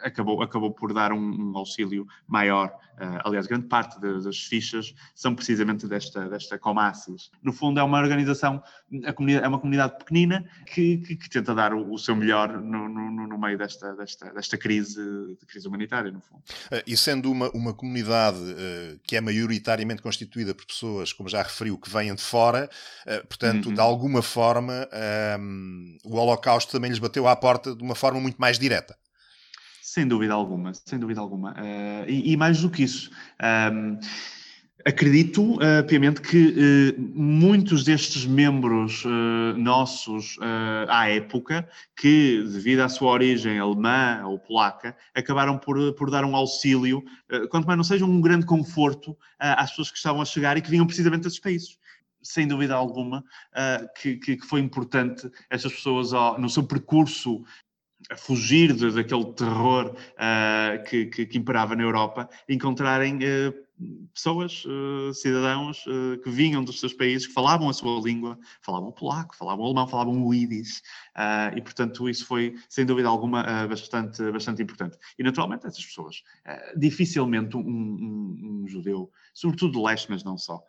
acabou, 0.03 0.43
acabou 0.43 0.73
por 0.73 0.93
dar 0.93 1.12
um, 1.12 1.53
um 1.53 1.57
auxílio 1.57 2.07
maior. 2.27 2.73
Uh, 2.93 3.19
aliás, 3.25 3.47
grande 3.47 3.67
parte 3.67 3.99
de, 4.01 4.23
das 4.23 4.38
fichas 4.38 4.95
são 5.15 5.35
precisamente 5.35 5.87
desta, 5.87 6.29
desta. 6.29 6.61
No 7.43 7.53
fundo, 7.53 7.81
é 7.81 7.83
uma 7.83 7.99
organização, 7.99 8.62
é 8.93 9.49
uma 9.49 9.59
comunidade 9.59 9.99
pequenina 9.99 10.45
que, 10.67 10.99
que, 10.99 11.17
que 11.17 11.31
tenta 11.31 11.55
dar 11.55 11.73
o, 11.73 11.93
o, 11.93 11.99
seu 11.99 12.15
melhor 12.15 12.61
no, 12.61 12.88
no, 12.88 13.27
no 13.27 13.38
meio 13.38 13.57
desta, 13.59 13.95
desta, 13.97 14.33
desta 14.33 14.59
crise, 14.59 15.01
de 15.41 15.47
crise 15.47 15.67
humanitária, 15.67 16.12
no 16.12 16.21
fundo. 16.21 16.43
Uh, 16.71 16.83
e 16.87 16.97
sendo 16.97 17.31
uma, 17.33 17.51
uma 17.51 17.73
comunidade 17.73 18.38
uh, 18.38 19.01
que 19.03 19.17
é 19.17 19.21
maioritariamente 19.21 20.03
constituída 20.03 20.55
por 20.55 20.67
pessoas, 20.67 21.12
como 21.12 21.29
já 21.29 21.43
referiu, 21.43 21.79
que 21.79 21.91
vêm 21.91 22.15
de 22.15 22.23
fora, 22.23 22.69
portanto, 23.29 23.67
uhum. 23.67 23.75
de 23.75 23.81
alguma 23.81 24.23
forma, 24.23 24.88
um, 25.41 25.97
o 26.05 26.17
Holocausto 26.17 26.73
também 26.73 26.91
lhes 26.91 26.99
bateu 26.99 27.27
à 27.27 27.35
porta 27.35 27.75
de 27.75 27.83
uma 27.83 27.95
forma 27.95 28.21
muito 28.21 28.37
mais 28.37 28.59
direta. 28.59 28.97
Sem 29.92 30.09
dúvida 30.09 30.33
alguma, 30.33 30.72
sem 30.72 30.98
dúvida 30.98 31.20
alguma. 31.20 31.50
Uh, 31.52 32.09
e, 32.09 32.33
e, 32.33 32.35
mais 32.35 32.62
do 32.62 32.70
que 32.70 32.83
isso, 32.83 33.11
um, 33.70 33.98
acredito 34.87 35.57
uh, 35.57 35.87
piamente 35.87 36.22
que 36.22 36.48
uh, 36.48 37.11
muitos 37.14 37.85
destes 37.85 38.24
membros 38.24 39.05
nossos 39.59 40.38
à 40.88 41.11
época, 41.11 41.68
que 41.94 42.42
devido 42.50 42.81
à 42.81 42.88
sua 42.88 43.11
origem 43.11 43.59
alemã 43.59 44.22
ou 44.24 44.38
polaca, 44.38 44.96
acabaram 45.14 45.59
por, 45.59 45.92
por 45.92 46.11
dar 46.11 46.24
um 46.24 46.35
auxílio, 46.35 47.05
quanto 47.50 47.66
mais 47.66 47.76
não 47.76 47.85
seja 47.85 48.07
um 48.07 48.18
grande 48.18 48.46
conforto 48.46 49.14
às 49.38 49.68
pessoas 49.72 49.90
que 49.90 49.98
estavam 49.98 50.22
a 50.22 50.24
chegar 50.24 50.57
e 50.57 50.62
que 50.62 50.70
vinham 50.70 50.87
precisamente 50.87 51.24
desses 51.24 51.38
países 51.38 51.76
sem 52.22 52.46
dúvida 52.46 52.74
alguma, 52.74 53.18
uh, 53.18 53.88
que, 54.00 54.16
que, 54.16 54.40
foi 54.46 54.61
importante 54.61 55.28
estas 55.50 55.72
pessoas, 55.72 56.12
no 56.38 56.48
seu 56.48 56.62
percurso 56.62 57.44
a 58.11 58.17
fugir 58.17 58.73
de, 58.73 58.91
daquele 58.91 59.25
terror 59.33 59.95
uh, 59.95 60.85
que, 60.85 61.07
que, 61.07 61.27
que, 61.27 61.38
imperava 61.38 61.75
na 61.77 61.83
Europa, 61.83 62.29
encontrarem 62.49 63.17
uh, 63.17 63.55
pessoas, 64.15 64.65
uh, 64.65 65.12
cidadãos 65.12 65.85
que 66.23 66.31
vinham 66.31 66.62
dos 66.62 66.79
seus 66.79 66.93
países, 66.93 67.27
que 67.27 67.33
falavam 67.33 67.69
a 67.69 67.73
sua 67.73 68.01
língua, 68.01 68.38
falavam 68.61 68.93
polaco, 68.93 69.37
falavam 69.37 69.65
alemão, 69.65 69.88
falavam 69.88 70.25
o 70.25 70.33
Yiddish, 70.33 70.83
e 71.57 71.61
portanto 71.61 72.09
isso 72.09 72.25
foi, 72.27 72.55
sem 72.69 72.87
dúvida 72.87 73.09
alguma, 73.09 73.67
bastante, 73.67 74.31
bastante 74.31 74.62
importante. 74.62 74.97
E 75.19 75.25
naturalmente 75.25 75.67
essas 75.67 75.85
pessoas, 75.85 76.23
dificilmente 76.77 77.57
um, 77.57 77.61
um, 77.61 78.62
um, 78.62 78.69
judeu, 78.69 79.11
sobretudo 79.35 79.73
do 79.73 79.85
leste, 79.85 80.09
mas 80.11 80.23
não 80.23 80.38
só, 80.38 80.62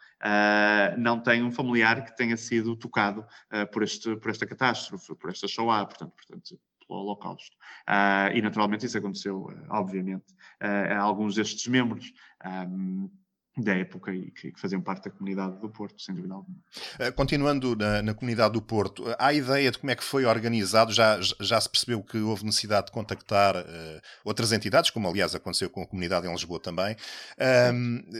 não 0.97 1.19
tem 1.19 1.43
um 1.43 1.51
familiar 1.51 2.03
que 2.03 2.17
tenha 2.17 2.35
sido 2.35 2.75
tocado 2.75 3.23
por, 3.71 3.83
este, 3.83 4.15
por 4.15 4.31
esta 4.31 4.47
catástrofe, 4.47 5.13
por 5.15 5.29
esta 5.29 5.47
Shoah, 5.47 5.85
portanto, 5.85 6.13
portanto 6.15 6.59
Holocausto. 6.95 7.55
Uh, 7.87 8.35
e 8.35 8.41
naturalmente 8.41 8.85
isso 8.85 8.97
aconteceu, 8.97 9.43
uh, 9.45 9.65
obviamente, 9.69 10.31
uh, 10.61 10.93
a 10.93 10.99
alguns 10.99 11.35
destes 11.35 11.67
membros. 11.67 12.11
Um, 12.45 13.09
da 13.55 13.75
época 13.75 14.11
e 14.11 14.31
que, 14.31 14.51
faziam 14.57 14.81
parte 14.81 15.05
da 15.05 15.11
comunidade 15.11 15.59
do 15.59 15.69
Porto, 15.69 16.01
sem 16.01 16.15
dúvida 16.15 16.33
alguma. 16.33 16.57
Eh, 16.97 17.11
continuando 17.11 17.75
na, 17.75 18.01
na, 18.01 18.13
comunidade 18.13 18.53
do 18.53 18.61
Porto, 18.61 19.03
há 19.19 19.31
ideia 19.31 19.69
de 19.69 19.77
como 19.77 19.91
é 19.91 19.95
que 19.95 20.03
foi 20.03 20.25
organizado? 20.25 20.91
Já, 20.91 21.19
já 21.21 21.61
se 21.61 21.69
percebeu 21.69 22.01
que 22.01 22.17
houve 22.17 22.45
necessidade 22.45 22.87
de 22.87 22.91
contactar 22.91 23.55
uh, 23.55 24.01
outras 24.23 24.51
entidades, 24.51 24.89
como 24.89 25.07
aliás 25.07 25.35
aconteceu 25.35 25.69
com 25.69 25.83
a 25.83 25.87
comunidade 25.87 26.27
em 26.27 26.31
Lisboa 26.31 26.59
também, 26.59 26.95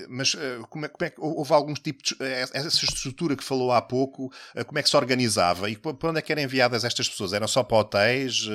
mas 0.10 0.36
uh, 0.36 0.68
como, 0.70 0.86
é, 0.86 0.88
como 0.88 1.06
é 1.06 1.10
que 1.10 1.20
houve 1.20 1.54
algum 1.54 1.74
tipo 1.74 2.04
de. 2.04 2.16
Essa 2.54 2.68
estrutura 2.86 3.36
que 3.36 3.44
falou 3.44 3.72
há 3.72 3.82
pouco, 3.82 4.32
uh, 4.56 4.66
como 4.66 4.78
é 4.78 4.84
que 4.84 4.90
se 4.90 4.96
organizava 4.96 5.68
e 5.70 5.76
para 5.76 6.10
onde 6.10 6.20
é 6.20 6.22
que 6.22 6.32
eram 6.32 6.44
enviadas 6.44 6.84
estas 6.84 7.10
pessoas? 7.10 7.34
Eram 7.34 7.48
só 7.48 7.64
para 7.64 7.78
hotéis? 7.78 8.48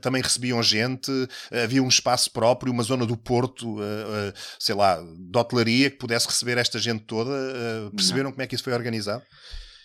também 0.00 0.22
recebiam 0.22 0.62
gente? 0.62 1.10
havia 1.50 1.82
um 1.82 1.88
espaço 1.88 2.30
próprio, 2.30 2.72
uma 2.72 2.82
zona 2.82 3.06
do 3.06 3.16
Porto, 3.16 3.78
sei 4.58 4.74
lá, 4.74 5.00
de 5.00 5.38
hotelaria 5.38 5.90
pudesse 6.02 6.26
receber 6.26 6.58
esta 6.58 6.78
gente 6.80 7.04
toda? 7.04 7.30
Uh, 7.30 7.90
perceberam 7.92 8.24
não. 8.24 8.32
como 8.32 8.42
é 8.42 8.46
que 8.46 8.56
isso 8.56 8.64
foi 8.64 8.72
organizado? 8.72 9.22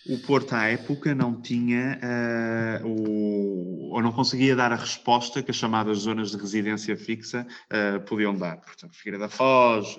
O 0.06 0.18
Porto, 0.18 0.54
à 0.54 0.64
época, 0.64 1.14
não 1.14 1.40
tinha 1.40 1.98
uh, 2.82 2.86
o, 2.86 3.90
ou 3.92 4.02
não 4.02 4.10
conseguia 4.10 4.56
dar 4.56 4.72
a 4.72 4.76
resposta 4.76 5.42
que 5.42 5.50
as 5.50 5.56
chamadas 5.56 5.98
zonas 5.98 6.30
de 6.30 6.36
residência 6.36 6.96
fixa 6.96 7.46
uh, 7.70 8.00
podiam 8.00 8.34
dar. 8.36 8.56
Portanto, 8.56 8.96
Figueira 8.96 9.18
da 9.18 9.28
Foz, 9.28 9.96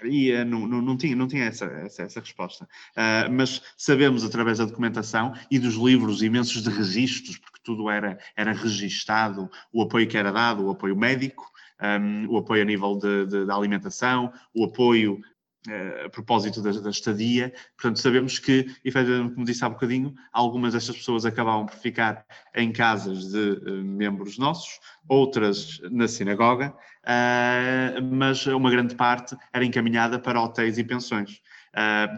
Macaria, 0.00 0.44
não, 0.44 0.66
não, 0.66 0.80
não, 0.80 0.96
tinha, 0.96 1.14
não 1.14 1.28
tinha 1.28 1.44
essa, 1.44 1.66
essa, 1.66 2.02
essa 2.02 2.20
resposta. 2.20 2.64
Uh, 2.96 3.30
mas 3.30 3.62
sabemos, 3.76 4.24
através 4.24 4.58
da 4.58 4.64
documentação 4.64 5.34
e 5.50 5.58
dos 5.58 5.74
livros 5.74 6.22
imensos 6.22 6.62
de 6.62 6.70
registros, 6.70 7.36
porque 7.36 7.60
tudo 7.62 7.90
era, 7.90 8.18
era 8.34 8.52
registado, 8.52 9.50
o 9.72 9.82
apoio 9.82 10.08
que 10.08 10.16
era 10.16 10.32
dado, 10.32 10.64
o 10.64 10.70
apoio 10.70 10.96
médico, 10.96 11.50
um, 11.82 12.26
o 12.28 12.38
apoio 12.38 12.62
a 12.62 12.64
nível 12.64 12.96
de 12.98 13.50
alimentação, 13.50 14.32
o 14.54 14.64
apoio 14.64 15.20
Uh, 15.68 16.06
a 16.06 16.08
propósito 16.08 16.62
da, 16.62 16.72
da, 16.72 16.88
estadia. 16.88 17.52
Portanto, 17.76 17.98
sabemos 17.98 18.38
que, 18.38 18.74
efetivamente, 18.82 19.34
como 19.34 19.44
disse 19.44 19.62
há 19.62 19.68
bocadinho, 19.68 20.14
algumas 20.32 20.72
destas 20.72 20.96
pessoas 20.96 21.26
acabavam 21.26 21.66
por 21.66 21.74
ficar 21.74 22.24
em 22.54 22.72
casas 22.72 23.30
de 23.30 23.38
uh, 23.38 23.84
membros 23.84 24.38
nossos, 24.38 24.80
outras 25.06 25.78
na 25.90 26.08
sinagoga, 26.08 26.74
uh, 27.04 28.02
mas 28.02 28.46
uma 28.46 28.70
grande 28.70 28.94
parte 28.94 29.36
era 29.52 29.62
encaminhada 29.62 30.18
para 30.18 30.40
hotéis 30.40 30.78
e 30.78 30.82
pensões, 30.82 31.42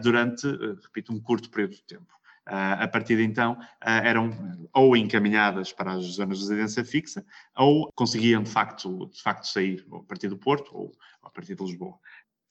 durante, 0.01 0.47
repito, 0.81 1.11
um 1.11 1.19
curto 1.19 1.49
período 1.49 1.75
de 1.75 1.83
tempo. 1.83 2.13
A 2.45 2.87
partir 2.87 3.17
de 3.17 3.23
então, 3.23 3.57
eram 3.81 4.31
ou 4.73 4.97
encaminhadas 4.97 5.71
para 5.71 5.93
as 5.93 6.03
zonas 6.03 6.39
de 6.39 6.43
residência 6.45 6.83
fixa, 6.83 7.25
ou 7.55 7.91
conseguiam, 7.95 8.43
de 8.43 8.49
facto, 8.49 9.07
de 9.07 9.21
facto 9.21 9.45
sair 9.45 9.85
a 9.93 9.99
partir 9.99 10.27
do 10.27 10.37
Porto 10.37 10.69
ou 10.75 10.91
a 11.21 11.29
partir 11.29 11.55
de 11.55 11.63
Lisboa. 11.63 11.97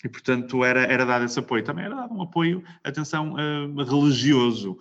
E, 0.04 0.08
portanto, 0.08 0.64
era, 0.64 0.80
era 0.82 1.06
dado 1.06 1.24
esse 1.24 1.38
apoio. 1.38 1.62
Também 1.62 1.84
era 1.84 1.94
dado 1.94 2.14
um 2.14 2.22
apoio, 2.22 2.64
atenção, 2.82 3.34
uh, 3.34 3.84
religioso. 3.84 4.78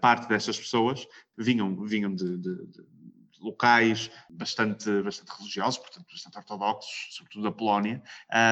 Parte 0.00 0.28
destas 0.28 0.58
pessoas 0.58 1.06
vinham, 1.36 1.84
vinham 1.84 2.14
de, 2.14 2.38
de, 2.38 2.66
de 2.66 2.84
locais 3.40 4.10
bastante, 4.34 5.02
bastante 5.02 5.30
religiosos, 5.38 5.78
portanto, 5.78 6.06
bastante 6.10 6.36
ortodoxos, 6.38 7.08
sobretudo 7.10 7.44
da 7.44 7.52
Polónia, 7.52 8.02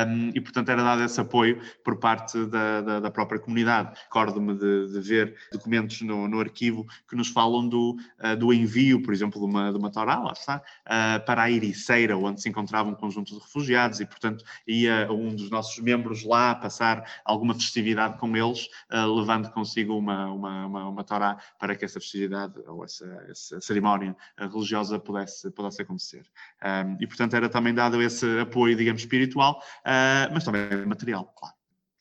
um, 0.08 0.30
e, 0.34 0.40
portanto, 0.40 0.70
era 0.70 0.82
dado 0.82 1.02
esse 1.02 1.20
apoio 1.20 1.60
por 1.84 1.98
parte 1.98 2.44
da, 2.46 2.80
da, 2.80 3.00
da 3.00 3.10
própria 3.10 3.40
comunidade. 3.40 3.96
Recordo-me 4.04 4.54
de, 4.54 4.92
de, 4.92 5.00
ver 5.00 5.36
documentos 5.52 6.00
no, 6.02 6.28
no, 6.28 6.40
arquivo 6.40 6.86
que 7.08 7.16
nos 7.16 7.28
falam 7.28 7.68
do, 7.68 7.96
uh, 8.20 8.36
do 8.36 8.52
envio, 8.52 9.02
por 9.02 9.12
exemplo, 9.12 9.40
de 9.40 9.46
uma, 9.46 9.70
de 9.70 9.78
uma 9.78 9.90
Torá, 9.90 10.18
lá 10.18 10.32
está, 10.32 10.56
uh, 10.58 11.24
para 11.24 11.42
a 11.42 11.50
Ericeira, 11.50 12.16
onde 12.16 12.40
se 12.40 12.48
encontrava 12.48 12.88
um 12.88 12.94
conjunto 12.94 13.34
de 13.34 13.40
refugiados, 13.40 14.00
e, 14.00 14.06
portanto, 14.06 14.44
ia 14.66 15.08
um 15.10 15.34
dos 15.34 15.50
nossos 15.50 15.78
membros 15.78 16.24
lá 16.24 16.54
passar 16.54 17.04
alguma 17.24 17.54
festividade 17.54 18.18
com 18.18 18.36
eles, 18.36 18.66
uh, 18.90 19.12
levando 19.14 19.50
consigo 19.50 19.96
uma, 19.96 20.26
uma, 20.26 20.66
uma, 20.66 20.88
uma 20.88 21.04
Torá 21.04 21.38
para 21.58 21.74
que 21.76 21.84
essa 21.84 22.00
festividade 22.00 22.54
ou 22.66 22.84
essa, 22.84 23.06
essa 23.28 23.60
cerimónia 23.60 24.16
religiosa 24.38 24.72
religiosa 24.72 24.98
pudesse, 24.98 25.50
pudesse 25.72 25.82
acontecer. 25.82 26.22
Um, 26.62 26.96
e, 27.00 27.06
portanto, 27.06 27.34
era 27.34 27.48
também 27.48 27.74
dado 27.74 28.00
esse 28.02 28.26
apoio, 28.40 28.76
digamos, 28.76 29.02
espiritual, 29.02 29.62
uh, 29.80 30.32
mas 30.32 30.44
também 30.44 30.84
material, 30.86 31.32
claro. 31.36 31.54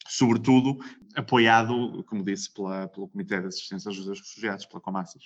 Sobretudo 0.07 0.77
apoiado, 1.15 2.03
como 2.07 2.23
disse, 2.23 2.53
pela, 2.53 2.87
pelo 2.89 3.07
Comitê 3.07 3.39
de 3.39 3.47
Assistência 3.47 3.89
aos 3.89 3.97
Refugiados, 3.97 4.65
pela 4.65 4.81
Comassis. 4.81 5.23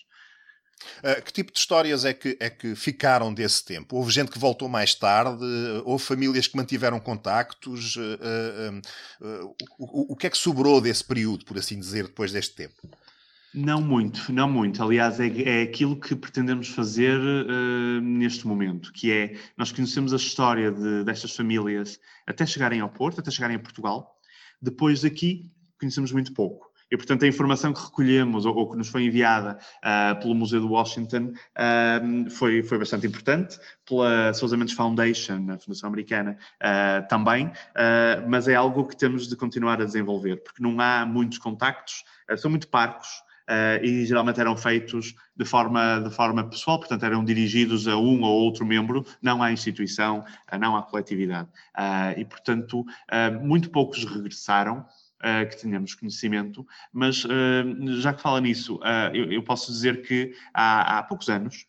Uh, 1.00 1.22
que 1.24 1.32
tipo 1.32 1.54
de 1.54 1.58
histórias 1.58 2.04
é 2.04 2.14
que, 2.14 2.38
é 2.40 2.50
que 2.50 2.76
ficaram 2.76 3.34
desse 3.34 3.64
tempo? 3.64 3.96
Houve 3.96 4.12
gente 4.12 4.30
que 4.30 4.38
voltou 4.38 4.68
mais 4.68 4.94
tarde? 4.94 5.44
Houve 5.86 6.04
famílias 6.04 6.48
que 6.48 6.58
mantiveram 6.58 7.00
contactos? 7.00 7.96
Uh, 7.96 8.82
uh, 9.22 9.56
o, 9.80 10.14
o 10.14 10.16
que 10.16 10.28
é 10.28 10.30
que 10.30 10.38
sobrou 10.38 10.82
desse 10.82 11.04
período, 11.04 11.46
por 11.46 11.58
assim 11.58 11.80
dizer, 11.80 12.08
depois 12.08 12.32
deste 12.32 12.56
tempo? 12.56 12.76
Não 13.56 13.82
muito, 13.82 14.34
não 14.34 14.50
muito. 14.50 14.84
Aliás, 14.84 15.18
é, 15.18 15.28
é 15.28 15.62
aquilo 15.62 15.98
que 15.98 16.14
pretendemos 16.14 16.68
fazer 16.68 17.18
uh, 17.18 18.02
neste 18.02 18.46
momento, 18.46 18.92
que 18.92 19.10
é 19.10 19.38
nós 19.56 19.72
conhecemos 19.72 20.12
a 20.12 20.18
história 20.18 20.70
de, 20.70 21.06
destas 21.06 21.34
famílias 21.34 21.98
até 22.28 22.46
chegarem 22.46 22.82
ao 22.82 22.90
Porto, 22.90 23.22
até 23.22 23.32
chegarem 23.32 23.56
a 23.56 23.60
Portugal. 23.60 24.20
Depois 24.62 25.02
daqui 25.04 25.50
conhecemos 25.80 26.12
muito 26.12 26.34
pouco. 26.34 26.70
E, 26.92 26.98
portanto, 26.98 27.24
a 27.24 27.28
informação 27.28 27.72
que 27.72 27.82
recolhemos 27.82 28.46
ou, 28.46 28.56
ou 28.56 28.70
que 28.70 28.78
nos 28.78 28.90
foi 28.90 29.06
enviada 29.06 29.58
uh, 29.78 30.20
pelo 30.20 30.36
Museu 30.36 30.60
de 30.60 30.68
Washington 30.68 31.32
uh, 31.58 32.30
foi, 32.30 32.62
foi 32.62 32.78
bastante 32.78 33.08
importante, 33.08 33.58
pela 33.86 34.34
Sousa 34.34 34.58
Mendes 34.58 34.76
Foundation, 34.76 35.48
a 35.50 35.58
Fundação 35.58 35.88
Americana, 35.88 36.38
uh, 36.62 37.08
também, 37.08 37.52
mas 38.28 38.48
é 38.48 38.56
algo 38.56 38.86
que 38.86 38.98
temos 38.98 39.28
de 39.28 39.36
continuar 39.36 39.82
a 39.82 39.86
desenvolver, 39.86 40.44
porque 40.44 40.62
não 40.62 40.80
há 40.80 41.06
muitos 41.06 41.38
contactos, 41.38 42.04
são 42.38 42.52
muito 42.52 42.68
parcos, 42.68 43.25
Uh, 43.48 43.84
e 43.84 44.06
geralmente 44.06 44.40
eram 44.40 44.58
feitos 44.58 45.14
de 45.36 45.46
forma, 45.46 46.00
de 46.00 46.10
forma 46.10 46.44
pessoal, 46.50 46.80
portanto 46.80 47.04
eram 47.04 47.24
dirigidos 47.24 47.88
a 47.88 47.96
um 47.96 48.24
ou 48.24 48.42
outro 48.42 48.66
membro, 48.66 49.06
não 49.22 49.44
à 49.44 49.52
instituição, 49.52 50.26
uh, 50.52 50.58
não 50.58 50.76
à 50.76 50.82
coletividade. 50.82 51.48
Uh, 51.78 52.20
e, 52.20 52.26
portanto, 52.26 52.84
muito 53.42 53.70
poucos 53.70 54.04
regressaram, 54.04 54.86
que 55.50 55.60
tenhamos 55.60 55.96
conhecimento, 55.96 56.68
mas 56.94 57.26
já 58.00 58.14
que 58.14 58.22
fala 58.22 58.40
nisso, 58.40 58.80
eu, 59.12 59.32
eu, 59.32 59.42
posso 59.42 59.72
dizer 59.72 60.04
que 60.04 60.36
há, 60.54 61.00
há 61.00 61.04
poucos 61.04 61.30
anos, 61.30 61.66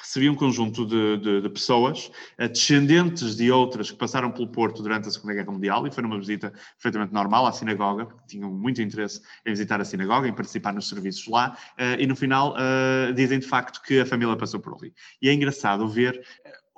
recebi 0.00 0.28
um 0.28 0.34
conjunto 0.34 0.86
de, 0.86 1.16
de, 1.18 1.40
de, 1.42 1.48
pessoas, 1.48 2.10
eh, 2.38 2.48
descendentes 2.48 3.36
de 3.36 3.50
outras 3.50 3.90
que 3.90 3.96
passaram 3.96 4.30
pelo 4.30 4.48
Porto 4.48 4.82
durante 4.82 5.08
a 5.08 5.10
Segunda 5.10 5.34
Guerra 5.34 5.52
Mundial 5.52 5.86
e 5.86 5.90
foi 5.90 6.02
numa 6.02 6.18
visita 6.18 6.52
perfeitamente 6.74 7.12
normal 7.12 7.46
à 7.46 7.52
sinagoga, 7.52 8.06
porque 8.06 8.26
tinham 8.26 8.50
muito 8.50 8.80
interesse 8.80 9.20
em 9.44 9.50
visitar 9.50 9.80
a 9.80 9.84
sinagoga, 9.84 10.28
em 10.28 10.32
participar 10.32 10.72
nos 10.72 10.88
serviços 10.88 11.26
lá, 11.26 11.56
eh, 11.76 11.96
e 12.00 12.06
no 12.06 12.14
final 12.14 12.54
eh, 12.58 13.12
dizem 13.12 13.38
de 13.38 13.46
facto 13.46 13.82
que 13.82 14.00
a 14.00 14.06
família 14.06 14.36
passou 14.36 14.60
por 14.60 14.74
ali. 14.74 14.92
E 15.20 15.28
é 15.28 15.32
engraçado 15.32 15.88
ver 15.88 16.22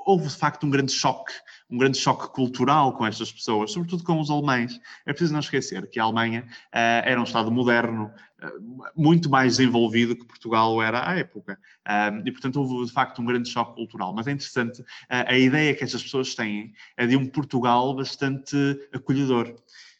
houve 0.07 0.29
de 0.29 0.37
facto 0.37 0.67
um 0.67 0.71
grande 0.71 0.93
choque, 0.93 1.33
um 1.69 1.79
grande 1.79 1.99
choque 1.99 2.29
cultural 2.33 2.93
com 2.93 3.07
estas 3.07 3.33
pessoas, 3.33 3.73
sobretudo 3.73 4.03
com 4.05 4.21
os 4.21 4.31
alemães. 4.31 4.81
É 5.07 5.13
preciso 5.13 5.33
não 5.33 5.41
esquecer 5.41 5.89
que 5.89 6.01
a 6.01 6.05
Alemanha 6.05 6.45
uh, 6.49 7.03
era 7.05 7.21
um 7.21 7.25
Estado 7.25 7.51
moderno, 7.51 8.13
uh, 8.43 8.83
muito 8.97 9.29
mais 9.29 9.57
desenvolvido 9.57 10.17
que 10.17 10.25
Portugal 10.25 10.83
era 10.83 11.09
à 11.09 11.19
época. 11.19 11.59
Uh, 11.87 12.23
e, 12.27 12.33
portanto, 12.33 12.61
houve 12.61 12.87
de 12.87 12.93
facto 12.93 13.21
um 13.21 13.25
grande 13.25 13.49
choque 13.49 13.75
cultural. 13.75 14.15
Mas 14.15 14.27
é 14.27 14.33
interessante, 14.33 14.83
a 15.09 15.37
ideia 15.37 15.75
que 15.75 15.85
estas 15.85 16.03
pessoas 16.03 16.35
têm 16.35 16.73
é 16.97 17.07
de 17.07 17.17
um 17.17 17.27
Portugal 17.27 17.95
bastante 17.95 18.57
acolhedor. 18.93 19.55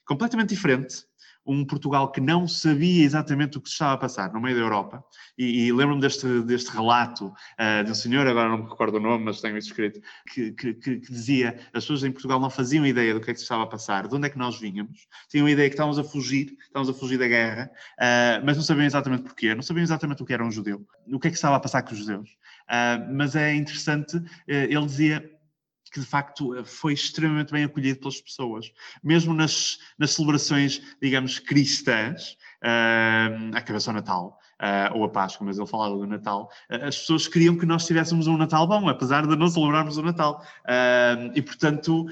Completamente 0.05 0.51
diferente 0.51 1.10
um 1.51 1.65
Portugal 1.65 2.13
que 2.13 2.21
não 2.21 2.47
sabia 2.47 3.05
exatamente 3.05 3.59
o 3.59 3.61
que 3.61 3.69
se 3.69 3.75
estava 3.75 3.95
a 3.95 3.97
passar 3.97 4.33
no 4.33 4.41
meio 4.41 4.55
da 4.55 4.63
Europa. 4.63 5.05
E, 5.37 5.67
e 5.67 5.73
lembro-me 5.73 6.01
deste, 6.01 6.43
deste 6.43 6.71
relato 6.71 7.27
uh, 7.27 7.85
de 7.85 7.91
um 7.91 7.95
senhor, 7.95 8.27
agora 8.27 8.49
não 8.49 8.59
me 8.59 8.71
recordo 8.71 8.99
o 8.99 9.01
nome, 9.01 9.25
mas 9.25 9.41
tenho 9.41 9.59
isso 9.59 9.69
escrito, 9.69 10.01
que, 10.33 10.53
que, 10.53 10.75
que, 10.75 11.01
dizia 11.01 11.59
as 11.75 11.85
pessoas 11.85 12.05
em 12.05 12.13
Portugal 12.13 12.39
não 12.39 12.51
faziam 12.51 12.87
ideia 12.87 13.15
do 13.15 13.21
que 13.21 13.31
é 13.31 13.35
que 13.35 13.41
se 13.41 13.45
estava 13.45 13.65
a 13.65 13.67
passar, 13.67 14.07
de 14.07 14.15
onde 14.15 14.29
é 14.29 14.31
que 14.31 14.39
nós 14.39 14.61
vínhamos, 14.61 15.09
tinham 15.29 15.47
a 15.47 15.51
ideia 15.51 15.69
que 15.69 15.75
estávamos 15.75 15.99
a 15.99 16.05
fugir, 16.05 16.57
estávamos 16.63 16.95
a 16.95 16.99
fugir 16.99 17.19
da 17.19 17.27
guerra, 17.27 17.71
uh, 17.99 18.45
mas 18.45 18.57
não 18.57 18.63
sabiam 18.63 18.87
exatamente 18.87 19.23
porquê, 19.25 19.53
não 19.55 19.63
sabiam 19.63 19.83
exatamente 19.83 20.23
o 20.23 20.27
que 20.27 20.33
era 20.33 20.45
um 20.45 20.51
judeu, 20.51 20.87
o 21.13 21.19
que 21.19 21.29
é 21.29 21.31
que 21.31 21.37
estava 21.37 21.57
a 21.57 21.61
passar 21.61 21.83
com 21.83 21.93
os 21.93 21.99
judeus. 21.99 22.31
Uh, 22.71 23.13
mas 23.13 23.35
é 23.35 23.53
interessante, 23.55 24.23
ele 24.47 24.87
dizia 24.87 25.40
que 25.91 26.01
de 26.01 26.07
facto 26.07 26.65
foi 26.65 26.93
extremamente 26.93 27.53
bem 27.53 27.65
acolhido 27.65 27.99
pelas 27.99 28.21
pessoas. 28.21 28.73
Mesmo 29.03 29.35
nas, 29.35 29.79
nas 29.99 30.13
celebrações, 30.13 30.81
digamos, 31.03 31.39
cristãs, 31.39 32.37
uh, 32.63 33.57
acaba-se 33.57 33.91
o 33.91 33.93
Natal, 33.93 34.40
uh, 34.61 34.97
ou 34.97 35.05
a 35.05 35.09
Páscoa, 35.09 35.47
mas 35.47 35.59
ele 35.59 35.67
falava 35.67 35.97
do 35.97 36.07
Natal, 36.07 36.51
uh, 36.71 36.87
as 36.87 36.99
pessoas 36.99 37.27
queriam 37.27 37.57
que 37.57 37.67
nós 37.67 37.87
tivéssemos 37.87 38.27
um 38.27 38.37
Natal 38.37 38.67
bom, 38.67 38.89
apesar 38.89 39.27
de 39.27 39.35
não 39.35 39.49
celebrarmos 39.49 39.97
o 39.97 40.03
Natal. 40.03 40.45
Uh, 40.65 41.33
e, 41.35 41.43
portanto, 41.43 42.07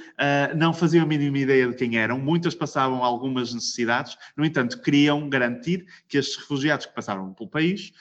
não 0.56 0.72
faziam 0.72 1.04
a 1.04 1.06
mínima 1.06 1.38
ideia 1.38 1.68
de 1.68 1.74
quem 1.74 1.98
eram, 1.98 2.18
muitas 2.18 2.54
passavam 2.54 3.04
algumas 3.04 3.52
necessidades, 3.52 4.16
no 4.37 4.44
entanto, 4.44 4.80
queriam 4.80 5.28
garantir 5.28 5.87
que 6.08 6.18
estes 6.18 6.37
refugiados 6.37 6.87
que 6.87 6.94
passaram 6.94 7.32
pelo 7.32 7.48
país 7.48 7.92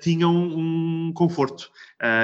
tinham 0.00 0.32
um 0.34 1.12
conforto. 1.14 1.70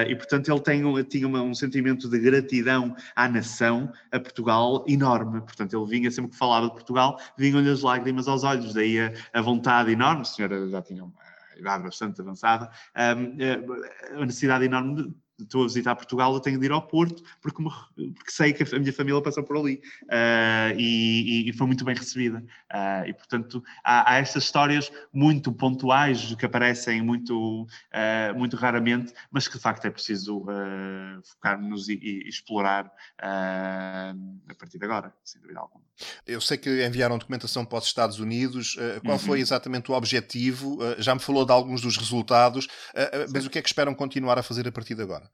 e, 0.08 0.14
portanto, 0.14 0.50
ele 0.50 0.60
tem, 0.60 1.04
tinha 1.04 1.26
uma, 1.26 1.42
um 1.42 1.54
sentimento 1.54 2.08
de 2.08 2.18
gratidão 2.18 2.94
à 3.14 3.28
nação, 3.28 3.92
a 4.10 4.18
Portugal, 4.18 4.84
enorme. 4.88 5.40
Portanto, 5.40 5.76
ele 5.76 5.86
vinha, 5.86 6.10
sempre 6.10 6.32
que 6.32 6.38
falava 6.38 6.66
de 6.66 6.72
Portugal, 6.72 7.18
vinham-lhe 7.36 7.70
as 7.70 7.82
lágrimas 7.82 8.28
aos 8.28 8.44
olhos, 8.44 8.74
daí 8.74 9.00
a, 9.00 9.12
a 9.32 9.40
vontade 9.40 9.92
enorme, 9.92 10.22
a 10.22 10.24
senhora 10.24 10.68
já 10.68 10.82
tinha 10.82 11.04
idade 11.58 11.84
bastante 11.84 12.20
avançada, 12.20 12.70
a 12.94 13.14
necessidade 14.24 14.64
enorme 14.64 15.02
de 15.02 15.25
estou 15.38 15.62
a 15.62 15.66
visitar 15.66 15.94
Portugal, 15.94 16.32
eu 16.32 16.40
tenho 16.40 16.58
de 16.58 16.66
ir 16.66 16.72
ao 16.72 16.82
Porto, 16.82 17.22
porque, 17.40 17.62
porque 17.62 18.30
sei 18.30 18.52
que 18.52 18.62
a 18.62 18.78
minha 18.78 18.92
família 18.92 19.20
passou 19.20 19.42
por 19.42 19.56
ali 19.56 19.82
uh, 20.04 20.78
e, 20.78 21.48
e, 21.48 21.52
foi 21.52 21.66
muito 21.66 21.84
bem 21.84 21.94
recebida. 21.94 22.38
Uh, 22.72 23.08
e, 23.08 23.12
portanto, 23.12 23.62
há, 23.84 24.12
há, 24.12 24.18
estas 24.18 24.44
histórias 24.44 24.90
muito 25.12 25.52
pontuais 25.52 26.34
que 26.34 26.46
aparecem 26.46 27.02
muito, 27.02 27.64
uh, 27.64 28.38
muito 28.38 28.56
raramente, 28.56 29.12
mas 29.30 29.46
que 29.46 29.56
de 29.56 29.62
facto 29.62 29.84
é 29.84 29.90
preciso 29.90 30.44
focar-nos 31.24 31.88
e, 31.88 31.94
e, 31.94 32.28
explorar 32.28 32.90
a 33.18 34.14
partir 34.58 34.78
de 34.78 34.84
agora, 34.84 35.12
sem 35.24 35.40
dúvida 35.40 35.60
alguma. 35.60 35.84
Eu 36.26 36.40
sei 36.40 36.58
que 36.58 36.86
enviaram 36.86 37.18
documentação 37.18 37.64
para 37.64 37.78
os 37.78 37.86
Estados 37.86 38.18
Unidos. 38.18 38.76
Qual 39.02 39.14
uhum. 39.14 39.18
foi 39.18 39.40
exatamente 39.40 39.90
o 39.90 39.94
objetivo? 39.94 40.78
Já 40.98 41.14
me 41.14 41.20
falou 41.20 41.44
de 41.44 41.52
alguns 41.52 41.80
dos 41.80 41.96
resultados, 41.96 42.68
mas 43.32 43.46
o 43.46 43.50
que 43.50 43.58
é 43.58 43.62
que 43.62 43.68
esperam 43.68 43.94
continuar 43.94 44.38
a 44.38 44.42
fazer 44.42 44.68
a 44.68 44.72
partir 44.72 44.94
de 44.94 45.02
agora? 45.02 45.25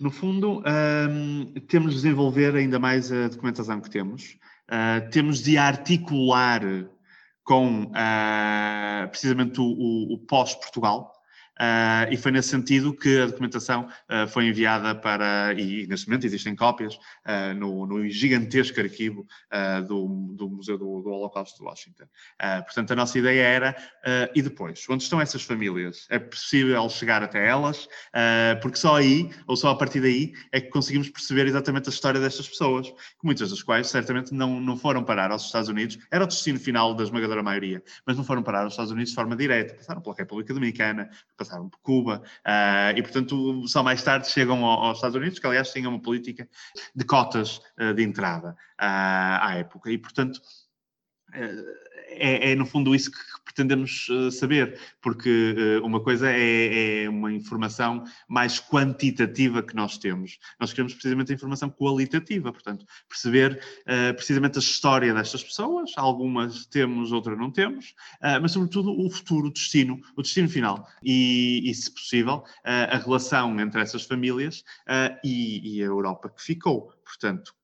No 0.00 0.10
fundo, 0.10 0.60
um, 0.60 1.54
temos 1.68 1.90
de 1.90 1.96
desenvolver 1.96 2.54
ainda 2.56 2.78
mais 2.78 3.12
a 3.12 3.28
documentação 3.28 3.80
que 3.80 3.90
temos. 3.90 4.36
Uh, 4.68 5.08
temos 5.10 5.42
de 5.42 5.56
articular 5.56 6.62
com 7.44 7.84
uh, 7.84 9.08
precisamente 9.10 9.60
o, 9.60 9.64
o, 9.64 10.14
o 10.14 10.18
pós-Portugal, 10.18 11.12
Uh, 11.60 12.10
e 12.12 12.16
foi 12.16 12.32
nesse 12.32 12.48
sentido 12.48 12.92
que 12.92 13.20
a 13.20 13.26
documentação 13.26 13.86
uh, 14.10 14.26
foi 14.26 14.46
enviada 14.48 14.92
para, 14.94 15.54
e 15.56 15.86
neste 15.86 16.08
momento 16.08 16.26
existem 16.26 16.56
cópias 16.56 16.94
uh, 16.94 17.54
no, 17.56 17.86
no, 17.86 18.08
gigantesco 18.08 18.80
arquivo 18.80 19.26
do, 19.86 20.34
do, 20.34 20.50
Museu 20.50 20.76
do, 20.76 21.02
do, 21.02 21.10
Holocausto 21.10 21.58
de 21.58 21.64
Washington. 21.64 22.04
portanto, 22.64 22.92
a 22.92 22.96
nossa 22.96 23.18
ideia 23.18 23.42
era, 23.42 23.76
e 24.34 24.42
depois, 24.42 24.84
onde 24.88 25.02
estão 25.02 25.20
essas 25.20 25.42
famílias? 25.42 26.06
É 26.10 26.18
possível 26.18 26.88
chegar 26.88 27.22
até 27.22 27.46
elas? 27.46 27.88
porque 28.60 28.76
só 28.76 28.96
aí, 28.96 29.30
ou 29.46 29.56
só 29.56 29.70
a 29.70 29.76
partir 29.76 30.00
daí, 30.00 30.32
é 30.52 30.60
que 30.60 30.68
conseguimos 30.68 31.08
perceber 31.08 31.46
exatamente 31.46 31.88
a 31.88 31.92
história 31.92 32.20
destas 32.20 32.48
pessoas, 32.48 32.92
muitas 33.22 33.50
das 33.50 33.62
quais 33.62 33.86
certamente 33.88 34.34
não, 34.34 34.60
não 34.60 34.76
foram 34.76 35.04
parar 35.04 35.30
aos 35.30 35.46
Estados 35.46 35.68
Unidos, 35.68 35.98
era 36.10 36.24
o 36.24 36.26
destino 36.26 36.58
final 36.58 36.94
da 36.94 37.04
esmagadora 37.04 37.42
maioria, 37.42 37.82
mas 38.06 38.16
não 38.16 38.24
foram 38.24 38.42
parar 38.42 38.64
aos 38.64 38.72
Estados 38.72 38.92
Unidos 38.92 39.10
de 39.10 39.14
forma 39.14 39.36
direta, 39.36 39.74
passaram 39.74 40.02
pela 40.02 40.16
República 40.16 40.52
Dominicana, 40.52 41.08
passaram 41.44 41.68
por 41.68 41.78
Cuba, 41.80 42.22
uh, 42.46 42.96
e 42.96 43.02
portanto 43.02 43.66
só 43.68 43.82
mais 43.82 44.02
tarde 44.02 44.28
chegam 44.28 44.64
aos 44.64 44.98
Estados 44.98 45.16
Unidos, 45.16 45.38
que 45.38 45.46
aliás 45.46 45.72
tinham 45.72 45.92
uma 45.92 46.02
política 46.02 46.48
de 46.94 47.04
cotas 47.04 47.60
uh, 47.78 47.92
de 47.94 48.02
entrada 48.02 48.50
uh, 48.80 49.38
à 49.40 49.54
época, 49.56 49.90
e 49.90 49.98
portanto 49.98 50.40
é, 52.06 52.52
é, 52.52 52.54
no 52.54 52.66
fundo 52.66 52.94
isso 52.94 53.10
que 53.10 53.18
pretendemos 53.44 54.08
uh, 54.08 54.30
saber, 54.30 54.78
porque 55.00 55.54
uh, 55.80 55.86
uma 55.86 56.00
coisa 56.00 56.30
é, 56.30 57.04
é, 57.04 57.08
uma 57.08 57.32
informação 57.32 58.04
mais 58.28 58.60
quantitativa 58.60 59.62
que 59.62 59.76
nós 59.76 59.96
temos. 59.96 60.38
Nós 60.58 60.72
queremos 60.72 60.92
precisamente 60.92 61.30
a 61.30 61.34
informação 61.34 61.70
qualitativa, 61.70 62.52
portanto, 62.52 62.84
perceber 63.08 63.60
uh, 63.82 64.14
precisamente 64.14 64.58
a 64.58 64.60
história 64.60 65.14
destas 65.14 65.44
pessoas, 65.44 65.92
algumas 65.96 66.66
temos, 66.66 67.12
outras 67.12 67.38
não 67.38 67.50
temos, 67.50 67.94
mas 68.40 68.52
sobretudo 68.52 68.90
o 68.90 69.10
futuro, 69.10 69.48
o 69.48 69.52
destino, 69.52 70.00
o 70.16 70.22
destino 70.22 70.48
final. 70.48 70.88
E, 71.02 71.70
e 71.70 71.74
se 71.74 71.92
possível, 71.92 72.42
a 72.64 72.98
relação 72.98 73.58
entre 73.60 73.80
essas 73.80 74.04
famílias 74.04 74.64
e, 75.22 75.76
e 75.76 75.82
a 75.82 75.86
Europa 75.86 76.30
que 76.30 76.42
ficou. 76.42 76.92
Portanto, 77.04 77.54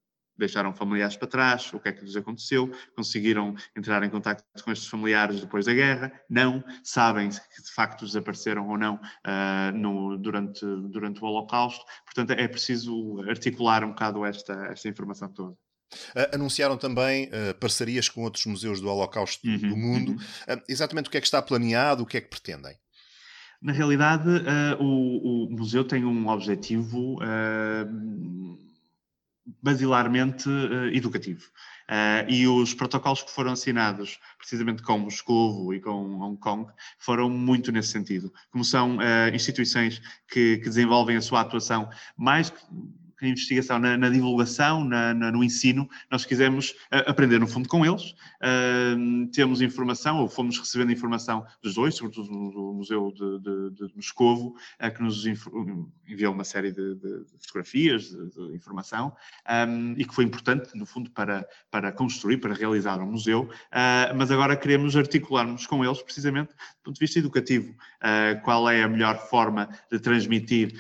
deixaram 0.40 0.74
familiares 0.74 1.16
para 1.16 1.29
trás, 1.29 1.72
o 1.72 1.79
que 1.79 1.88
é 1.88 1.92
que 1.92 2.05
lhes 2.05 2.16
aconteceu, 2.16 2.70
conseguiram 2.96 3.55
entrar 3.76 4.03
em 4.03 4.11
contato 4.11 4.42
com 4.64 4.72
estes 4.72 4.88
familiares 4.88 5.40
depois 5.40 5.66
da 5.66 5.74
guerra, 5.74 6.12
não, 6.29 6.64
sabem 6.83 7.29
que 7.29 7.62
de 7.62 7.72
facto 7.72 8.05
desapareceram 8.05 8.68
ou 8.68 8.76
não 8.76 8.96
uh, 8.96 9.72
no, 9.74 10.16
durante, 10.16 10.64
durante 10.64 11.22
o 11.22 11.26
Holocausto, 11.26 11.85
portanto 12.05 12.33
é 12.33 12.48
preciso 12.48 13.22
articular 13.29 13.85
um 13.85 13.90
bocado 13.90 14.24
esta, 14.24 14.66
esta 14.66 14.88
informação 14.88 15.29
toda. 15.29 15.57
Uh, 16.14 16.35
anunciaram 16.35 16.76
também 16.76 17.26
uh, 17.29 17.55
parcerias 17.59 18.09
com 18.09 18.22
outros 18.22 18.46
museus 18.46 18.81
do 18.81 18.88
Holocausto 18.88 19.46
uhum, 19.46 19.59
do 19.59 19.76
mundo. 19.76 20.12
Uhum. 20.12 20.55
Uh, 20.55 20.62
exatamente 20.68 21.09
o 21.09 21.11
que 21.11 21.18
é 21.18 21.20
que 21.20 21.26
está 21.26 21.42
planeado, 21.42 22.03
o 22.03 22.07
que 22.07 22.16
é 22.16 22.20
que 22.20 22.31
pretendem? 22.31 22.76
Na 23.61 23.72
realidade, 23.72 24.26
o, 24.79 25.44
o, 25.44 25.50
museu 25.50 25.85
tem 25.85 26.03
um 26.03 26.29
objetivo 26.29 27.18
basilarmente 29.63 30.49
uh, 30.49 30.89
educativo. 30.93 31.45
Uh, 31.91 32.23
e 32.29 32.47
os 32.47 32.73
protocolos 32.73 33.23
que 33.23 33.33
foram 33.33 33.53
assinados, 33.53 34.21
precisamente 34.39 34.81
com 34.81 34.97
Moscou 34.99 35.75
e 35.75 35.81
com 35.81 36.21
Hong 36.21 36.39
Kong, 36.39 36.71
foram 36.99 37.29
muito 37.29 37.73
nesse 37.73 37.89
sentido. 37.89 38.33
Como 38.53 38.65
são 38.65 38.99
uh, 38.99 39.35
instituições 39.35 40.01
que, 40.29 40.59
que, 40.59 40.65
desenvolvem 40.65 41.17
a 41.17 41.21
sua 41.21 41.41
atuação 41.41 41.91
mais 42.17 42.53
investigação, 43.28 43.78
na, 43.78 43.96
na 43.96 44.09
divulgação, 44.09 44.85
na, 44.85 45.14
na, 45.14 45.30
no 45.30 45.44
ensino, 45.44 45.88
nós 46.11 46.24
quisemos 46.24 46.70
uh, 46.70 47.06
aprender 47.06 47.38
no 47.38 47.46
fundo 47.46 47.68
com 47.68 47.85
eles. 47.85 48.14
Uh, 48.40 49.26
temos 49.33 49.61
informação, 49.61 50.20
ou 50.20 50.28
fomos 50.28 50.59
recebendo 50.59 50.92
informação 50.92 51.44
dos 51.62 51.74
dois, 51.74 51.94
sobretudo 51.94 52.28
do 52.28 52.72
Museu 52.74 53.12
de, 53.12 53.38
de, 53.38 53.88
de 53.88 53.96
Moscovo, 53.96 54.56
uh, 54.83 54.94
que 54.94 55.02
nos 55.02 55.24
enviou 55.26 56.33
uma 56.33 56.44
série 56.44 56.72
de, 56.72 56.94
de 56.94 57.24
fotografias, 57.38 58.11
de, 58.11 58.54
informação, 58.54 59.14
um, 59.68 59.94
e 59.96 60.04
que 60.04 60.14
foi 60.14 60.24
importante, 60.24 60.76
no 60.76 60.87
fundo, 60.87 61.11
para, 61.11 61.46
para 61.70 61.92
construir, 61.92 62.38
para 62.38 62.54
realizar 62.54 62.98
um 63.00 63.11
museu. 63.11 63.48
mas 64.16 64.30
agora 64.30 64.56
queremos 64.56 64.96
articular-nos 64.96 65.66
com 65.66 65.85
eles, 65.85 66.02
precisamente 66.02 66.48
do 66.48 66.83
ponto 66.85 66.94
de 66.94 67.00
vista 67.00 67.18
educativo. 67.18 67.74
qual 68.44 68.68
é 68.68 68.83
a 68.83 68.88
melhor 68.88 69.18
forma 69.28 69.68
de 69.90 69.98
transmitir 69.98 70.72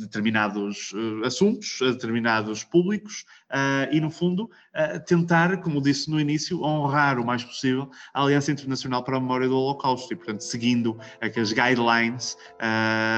determinados 0.00 0.77
determinados 0.78 0.92
uh, 0.92 1.26
assuntos, 1.26 1.78
a 1.82 1.90
determinados 1.92 2.64
públicos 2.64 3.24
uh, 3.50 3.92
e, 3.92 4.00
no 4.00 4.10
fundo, 4.10 4.44
uh, 4.44 5.04
tentar, 5.04 5.60
como 5.60 5.80
disse 5.80 6.10
no 6.10 6.20
início, 6.20 6.62
honrar 6.62 7.18
o 7.18 7.24
mais 7.24 7.44
possível 7.44 7.90
a 8.14 8.22
Aliança 8.22 8.52
Internacional 8.52 9.02
para 9.02 9.16
a 9.16 9.20
Memória 9.20 9.48
do 9.48 9.56
Holocausto 9.56 10.12
e, 10.12 10.16
portanto, 10.16 10.40
seguindo 10.40 10.98
aquelas 11.20 11.52
guidelines 11.52 12.36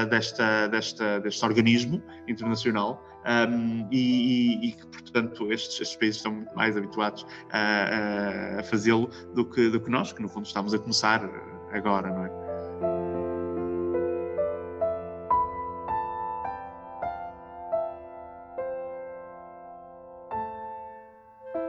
desta, 0.09 0.67
desta, 0.67 1.19
deste 1.19 1.45
organismo 1.45 2.01
internacional. 2.27 3.05
Um, 3.21 3.87
e, 3.91 4.69
e, 4.69 4.71
que, 4.71 4.87
portanto, 4.87 5.51
estes, 5.51 5.79
estes, 5.79 5.95
países 5.95 6.17
estão 6.17 6.31
muito 6.31 6.55
mais 6.55 6.75
habituados 6.75 7.23
a, 7.51 8.59
a 8.59 8.63
fazê-lo 8.63 9.11
do 9.35 9.45
que, 9.45 9.69
do 9.69 9.79
que 9.79 9.91
nós, 9.91 10.11
que 10.11 10.23
no 10.23 10.27
fundo 10.27 10.47
estamos 10.47 10.73
a 10.73 10.79
começar 10.79 11.29
agora, 11.71 12.09
não 12.09 12.25
é? 12.25 12.40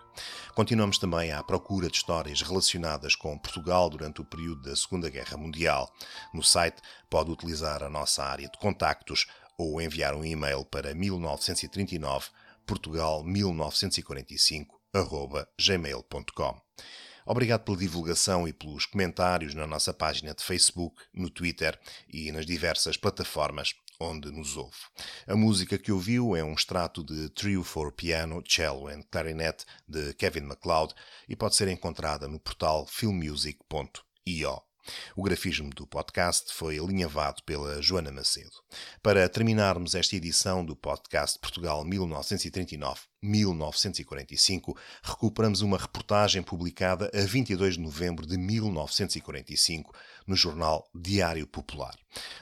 Continuamos 0.54 1.00
também 1.00 1.32
à 1.32 1.42
procura 1.42 1.90
de 1.90 1.98
histórias 1.98 2.44
relacionadas 2.44 3.16
com 3.16 3.36
Portugal 3.36 3.90
durante 3.90 4.22
o 4.22 4.26
período 4.26 4.70
da 4.70 4.76
Segunda 4.76 5.10
Guerra 5.10 5.38
Mundial. 5.38 5.92
No 6.32 6.44
site 6.44 6.80
pode 7.10 7.32
utilizar 7.32 7.82
a 7.82 7.90
nossa 7.90 8.24
área 8.24 8.48
de 8.48 8.60
contactos 8.60 9.26
ou 9.58 9.82
enviar 9.82 10.14
um 10.14 10.24
e-mail 10.24 10.64
para 10.64 10.94
1939 10.94 12.28
Portugal 12.64 13.24
1945 13.24 14.81
gmail.com. 15.60 16.62
Obrigado 17.26 17.64
pela 17.64 17.78
divulgação 17.78 18.48
e 18.48 18.54
pelos 18.54 18.86
comentários 18.86 19.54
na 19.54 19.68
nossa 19.68 19.94
página 19.94 20.34
de 20.34 20.44
Facebook, 20.44 21.02
no 21.14 21.30
Twitter 21.30 21.80
e 22.10 22.32
nas 22.32 22.46
diversas 22.46 22.98
plataformas 22.98 23.74
onde 24.00 24.32
nos 24.32 24.58
ouve. 24.58 24.78
A 25.28 25.36
música 25.36 25.78
que 25.78 25.92
ouviu 25.92 26.36
é 26.36 26.44
um 26.44 26.54
extrato 26.54 27.04
de 27.04 27.30
Trio 27.30 27.64
for 27.64 27.92
Piano, 27.92 28.44
Cello 28.44 28.88
and 28.88 29.04
Clarinet 29.12 29.64
de 29.88 30.14
Kevin 30.16 30.42
MacLeod 30.42 30.94
e 31.30 31.36
pode 31.36 31.56
ser 31.56 31.68
encontrada 31.68 32.28
no 32.28 32.40
portal 32.40 32.88
filmmusic.io. 32.88 34.71
O 35.16 35.24
grafismo 35.24 35.70
do 35.70 35.86
podcast 35.86 36.52
foi 36.54 36.80
alinhavado 36.80 37.44
pela 37.44 37.82
Joana 37.82 38.12
Macedo. 38.12 38.52
Para 39.02 39.28
terminarmos 39.30 39.96
esta 39.96 40.16
edição 40.16 40.64
do 40.66 40.76
podcast 40.76 41.38
Portugal 41.40 41.86
1939-1945, 41.86 44.76
recuperamos 45.04 45.62
uma 45.62 45.78
reportagem 45.78 46.42
publicada 46.42 47.12
a 47.14 47.22
22 47.22 47.76
de 47.76 47.82
novembro 47.82 48.26
de 48.26 48.38
1945 48.38 49.94
no 50.26 50.36
jornal 50.36 50.90
Diário 50.96 51.46
Popular. 51.46 51.96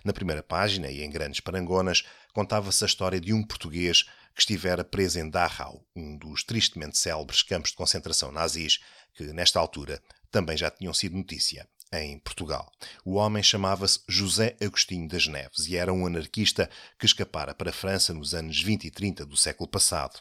Na 0.04 0.14
primeira 0.14 0.42
página 0.42 0.90
e 0.90 1.04
em 1.04 1.10
grandes 1.10 1.42
parangonas, 1.42 2.06
contava-se 2.34 2.84
a 2.84 2.88
história 2.88 3.20
de 3.20 3.34
um 3.34 3.44
português 3.44 4.04
que 4.34 4.42
estivera 4.42 4.86
preso 4.86 5.20
em 5.20 5.30
Dachau, 5.30 5.86
um 5.94 6.18
dos 6.18 6.44
tristemente 6.44 6.98
célebres 6.98 7.44
campos 7.44 7.72
de 7.72 7.78
concentração 7.78 8.32
nazis, 8.32 8.80
que 9.14 9.26
nesta 9.34 9.60
altura 9.60 10.02
também 10.32 10.56
já 10.56 10.72
tinham 10.72 10.94
sido 10.94 11.18
notícia 11.18 11.68
em 11.92 12.20
Portugal. 12.20 12.72
O 13.04 13.16
homem 13.16 13.42
chamava-se 13.42 14.00
José 14.08 14.56
Agostinho 14.62 15.08
das 15.08 15.28
Neves 15.28 15.68
e 15.68 15.76
era 15.76 15.94
um 15.94 16.06
anarquista 16.06 16.70
que 16.98 17.06
escapara 17.06 17.54
para 17.54 17.70
a 17.70 17.74
França 17.74 18.14
nos 18.14 18.34
anos 18.34 18.62
20 18.62 18.86
e 18.86 18.92
30 18.92 19.26
do 19.26 19.38
século 19.38 19.68
passado. 19.68 20.20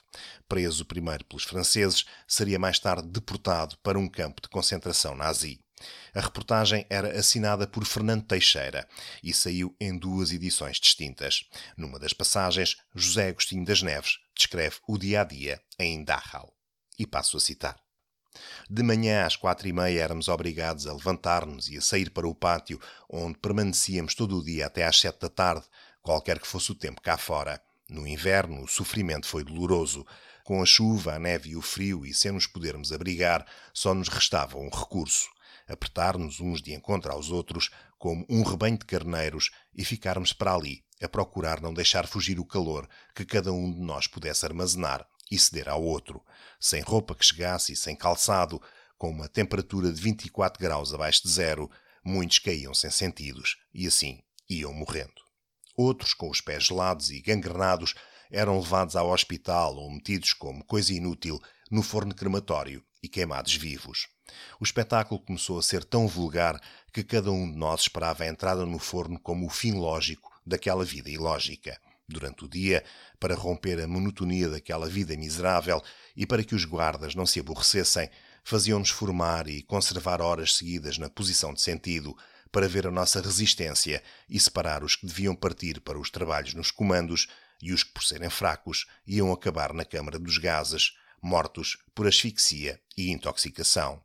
Preso 0.48 0.84
primeiro 0.84 1.24
pelos 1.24 1.44
franceses, 1.44 2.04
seria 2.26 2.58
mais 2.58 2.78
tarde 2.78 3.08
deportado 3.08 3.76
para 3.82 3.98
um 3.98 4.08
campo 4.08 4.40
de 4.42 4.48
concentração 4.48 5.14
nazi. 5.14 5.60
A 6.14 6.20
reportagem 6.20 6.84
era 6.90 7.16
assinada 7.18 7.66
por 7.66 7.84
Fernando 7.84 8.24
Teixeira 8.24 8.88
e 9.22 9.32
saiu 9.32 9.74
em 9.80 9.96
duas 9.96 10.32
edições 10.32 10.78
distintas. 10.78 11.44
Numa 11.76 11.98
das 11.98 12.12
passagens, 12.12 12.76
José 12.94 13.28
Agostinho 13.28 13.64
das 13.64 13.82
Neves 13.82 14.18
descreve 14.36 14.76
o 14.88 14.98
dia 14.98 15.20
a 15.20 15.24
dia 15.24 15.60
em 15.78 16.02
Dachau. 16.02 16.52
E 16.98 17.06
passo 17.06 17.36
a 17.36 17.40
citar. 17.40 17.87
De 18.70 18.82
manhã 18.82 19.24
às 19.24 19.36
quatro 19.36 19.68
e 19.68 19.72
meia 19.72 20.02
éramos 20.02 20.28
obrigados 20.28 20.86
a 20.86 20.92
levantar-nos 20.92 21.68
e 21.68 21.76
a 21.76 21.80
sair 21.80 22.10
para 22.10 22.28
o 22.28 22.34
pátio, 22.34 22.80
onde 23.08 23.38
permanecíamos 23.38 24.14
todo 24.14 24.38
o 24.38 24.44
dia 24.44 24.66
até 24.66 24.84
às 24.84 25.00
sete 25.00 25.20
da 25.20 25.28
tarde, 25.28 25.64
qualquer 26.02 26.38
que 26.38 26.46
fosse 26.46 26.72
o 26.72 26.74
tempo 26.74 27.00
cá 27.00 27.16
fora. 27.16 27.60
No 27.88 28.06
inverno, 28.06 28.62
o 28.62 28.68
sofrimento 28.68 29.26
foi 29.26 29.42
doloroso. 29.42 30.06
Com 30.44 30.62
a 30.62 30.66
chuva, 30.66 31.14
a 31.14 31.18
neve 31.18 31.50
e 31.50 31.56
o 31.56 31.62
frio, 31.62 32.04
e 32.04 32.12
sem 32.12 32.32
nos 32.32 32.46
podermos 32.46 32.92
abrigar, 32.92 33.46
só 33.72 33.94
nos 33.94 34.08
restava 34.08 34.58
um 34.58 34.68
recurso: 34.68 35.28
apertar-nos 35.66 36.40
uns 36.40 36.60
de 36.60 36.74
encontro 36.74 37.12
aos 37.12 37.30
outros, 37.30 37.70
como 37.98 38.26
um 38.28 38.42
rebanho 38.42 38.78
de 38.78 38.84
carneiros, 38.84 39.50
e 39.74 39.84
ficarmos 39.84 40.32
para 40.32 40.54
ali, 40.54 40.84
a 41.02 41.08
procurar 41.08 41.60
não 41.60 41.72
deixar 41.72 42.06
fugir 42.06 42.38
o 42.38 42.44
calor 42.44 42.88
que 43.14 43.24
cada 43.24 43.52
um 43.52 43.72
de 43.72 43.80
nós 43.80 44.06
pudesse 44.06 44.44
armazenar 44.44 45.06
e 45.30 45.38
ceder 45.38 45.68
ao 45.68 45.82
outro, 45.82 46.24
sem 46.60 46.80
roupa 46.80 47.14
que 47.14 47.24
chegasse 47.24 47.72
e 47.72 47.76
sem 47.76 47.94
calçado, 47.96 48.60
com 48.96 49.10
uma 49.10 49.28
temperatura 49.28 49.92
de 49.92 50.00
24 50.00 50.60
graus 50.60 50.92
abaixo 50.92 51.22
de 51.22 51.30
zero, 51.30 51.70
muitos 52.04 52.38
caíam 52.38 52.74
sem 52.74 52.90
sentidos 52.90 53.56
e 53.72 53.86
assim 53.86 54.20
iam 54.48 54.72
morrendo. 54.72 55.22
Outros, 55.76 56.12
com 56.12 56.28
os 56.28 56.40
pés 56.40 56.64
gelados 56.64 57.10
e 57.10 57.20
gangrenados, 57.20 57.94
eram 58.30 58.58
levados 58.58 58.96
ao 58.96 59.10
hospital 59.10 59.76
ou 59.76 59.90
metidos 59.90 60.32
como 60.32 60.64
coisa 60.64 60.92
inútil 60.92 61.40
no 61.70 61.82
forno 61.82 62.14
crematório 62.14 62.84
e 63.02 63.08
queimados 63.08 63.54
vivos. 63.54 64.08
O 64.60 64.64
espetáculo 64.64 65.20
começou 65.20 65.58
a 65.58 65.62
ser 65.62 65.84
tão 65.84 66.06
vulgar 66.06 66.60
que 66.92 67.04
cada 67.04 67.30
um 67.30 67.50
de 67.50 67.56
nós 67.56 67.82
esperava 67.82 68.24
a 68.24 68.28
entrada 68.28 68.66
no 68.66 68.78
forno 68.78 69.18
como 69.20 69.46
o 69.46 69.50
fim 69.50 69.72
lógico 69.72 70.30
daquela 70.44 70.84
vida 70.84 71.08
ilógica 71.08 71.78
durante 72.08 72.44
o 72.44 72.48
dia, 72.48 72.84
para 73.18 73.34
romper 73.34 73.80
a 73.80 73.88
monotonia 73.88 74.48
daquela 74.48 74.88
vida 74.88 75.16
miserável 75.16 75.82
e 76.16 76.26
para 76.26 76.44
que 76.44 76.54
os 76.54 76.64
guardas 76.64 77.14
não 77.14 77.26
se 77.26 77.40
aborrecessem, 77.40 78.10
faziam-nos 78.44 78.90
formar 78.90 79.48
e 79.48 79.62
conservar 79.62 80.20
horas 80.20 80.54
seguidas 80.54 80.98
na 80.98 81.10
posição 81.10 81.52
de 81.52 81.60
sentido 81.60 82.16
para 82.50 82.68
ver 82.68 82.86
a 82.86 82.90
nossa 82.90 83.20
resistência 83.20 84.02
e 84.28 84.40
separar 84.40 84.82
os 84.82 84.96
que 84.96 85.06
deviam 85.06 85.34
partir 85.34 85.80
para 85.80 85.98
os 85.98 86.10
trabalhos 86.10 86.54
nos 86.54 86.70
comandos 86.70 87.28
e 87.60 87.72
os 87.72 87.82
que, 87.82 87.92
por 87.92 88.02
serem 88.02 88.30
fracos, 88.30 88.86
iam 89.06 89.32
acabar 89.32 89.72
na 89.72 89.84
Câmara 89.84 90.18
dos 90.18 90.38
Gases, 90.38 90.92
mortos 91.20 91.76
por 91.94 92.06
asfixia 92.06 92.80
e 92.96 93.10
intoxicação. 93.10 94.02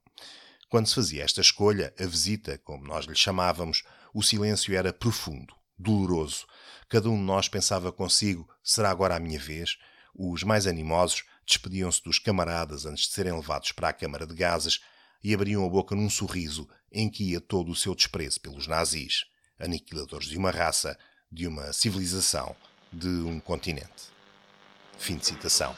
Quando 0.70 0.88
se 0.88 0.96
fazia 0.96 1.24
esta 1.24 1.40
escolha, 1.40 1.94
a 2.00 2.06
visita, 2.06 2.58
como 2.64 2.86
nós 2.86 3.06
lhe 3.06 3.16
chamávamos, 3.16 3.84
o 4.14 4.24
silêncio 4.24 4.76
era 4.76 4.92
profundo, 4.92 5.56
doloroso, 5.78 6.46
Cada 6.94 7.10
um 7.10 7.18
de 7.18 7.24
nós 7.24 7.50
pensava 7.50 7.92
consigo: 7.92 8.48
será 8.64 8.92
agora 8.92 9.16
a 9.16 9.20
minha 9.20 9.40
vez? 9.40 9.80
Os 10.14 10.44
mais 10.44 10.68
animosos 10.68 11.24
despediam-se 11.44 12.04
dos 12.04 12.20
camaradas 12.20 12.86
antes 12.86 13.08
de 13.08 13.14
serem 13.14 13.34
levados 13.34 13.72
para 13.72 13.90
a 13.90 13.94
câmara 13.94 14.28
de 14.28 14.36
gases 14.36 14.80
e 15.24 15.34
abriam 15.34 15.66
a 15.66 15.70
boca 15.70 15.96
num 15.96 16.08
sorriso 16.08 16.70
em 16.92 17.10
que 17.10 17.32
ia 17.32 17.42
todo 17.42 17.72
o 17.72 17.76
seu 17.76 17.96
desprezo 17.96 18.40
pelos 18.40 18.68
nazis, 18.68 19.26
aniquiladores 19.60 20.28
de 20.28 20.38
uma 20.38 20.52
raça, 20.52 20.96
de 21.32 21.48
uma 21.48 21.74
civilização, 21.74 22.56
de 22.92 23.08
um 23.08 23.40
continente. 23.40 24.14
Fim 25.00 25.18
de 25.18 25.26
citação. 25.26 25.76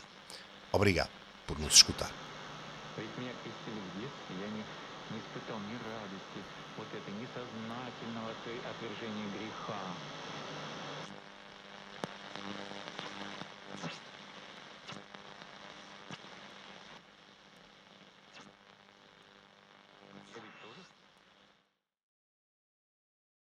Obrigado 0.69 1.11
por 1.47 1.57
nos 1.57 1.75
escutar. 1.75 2.11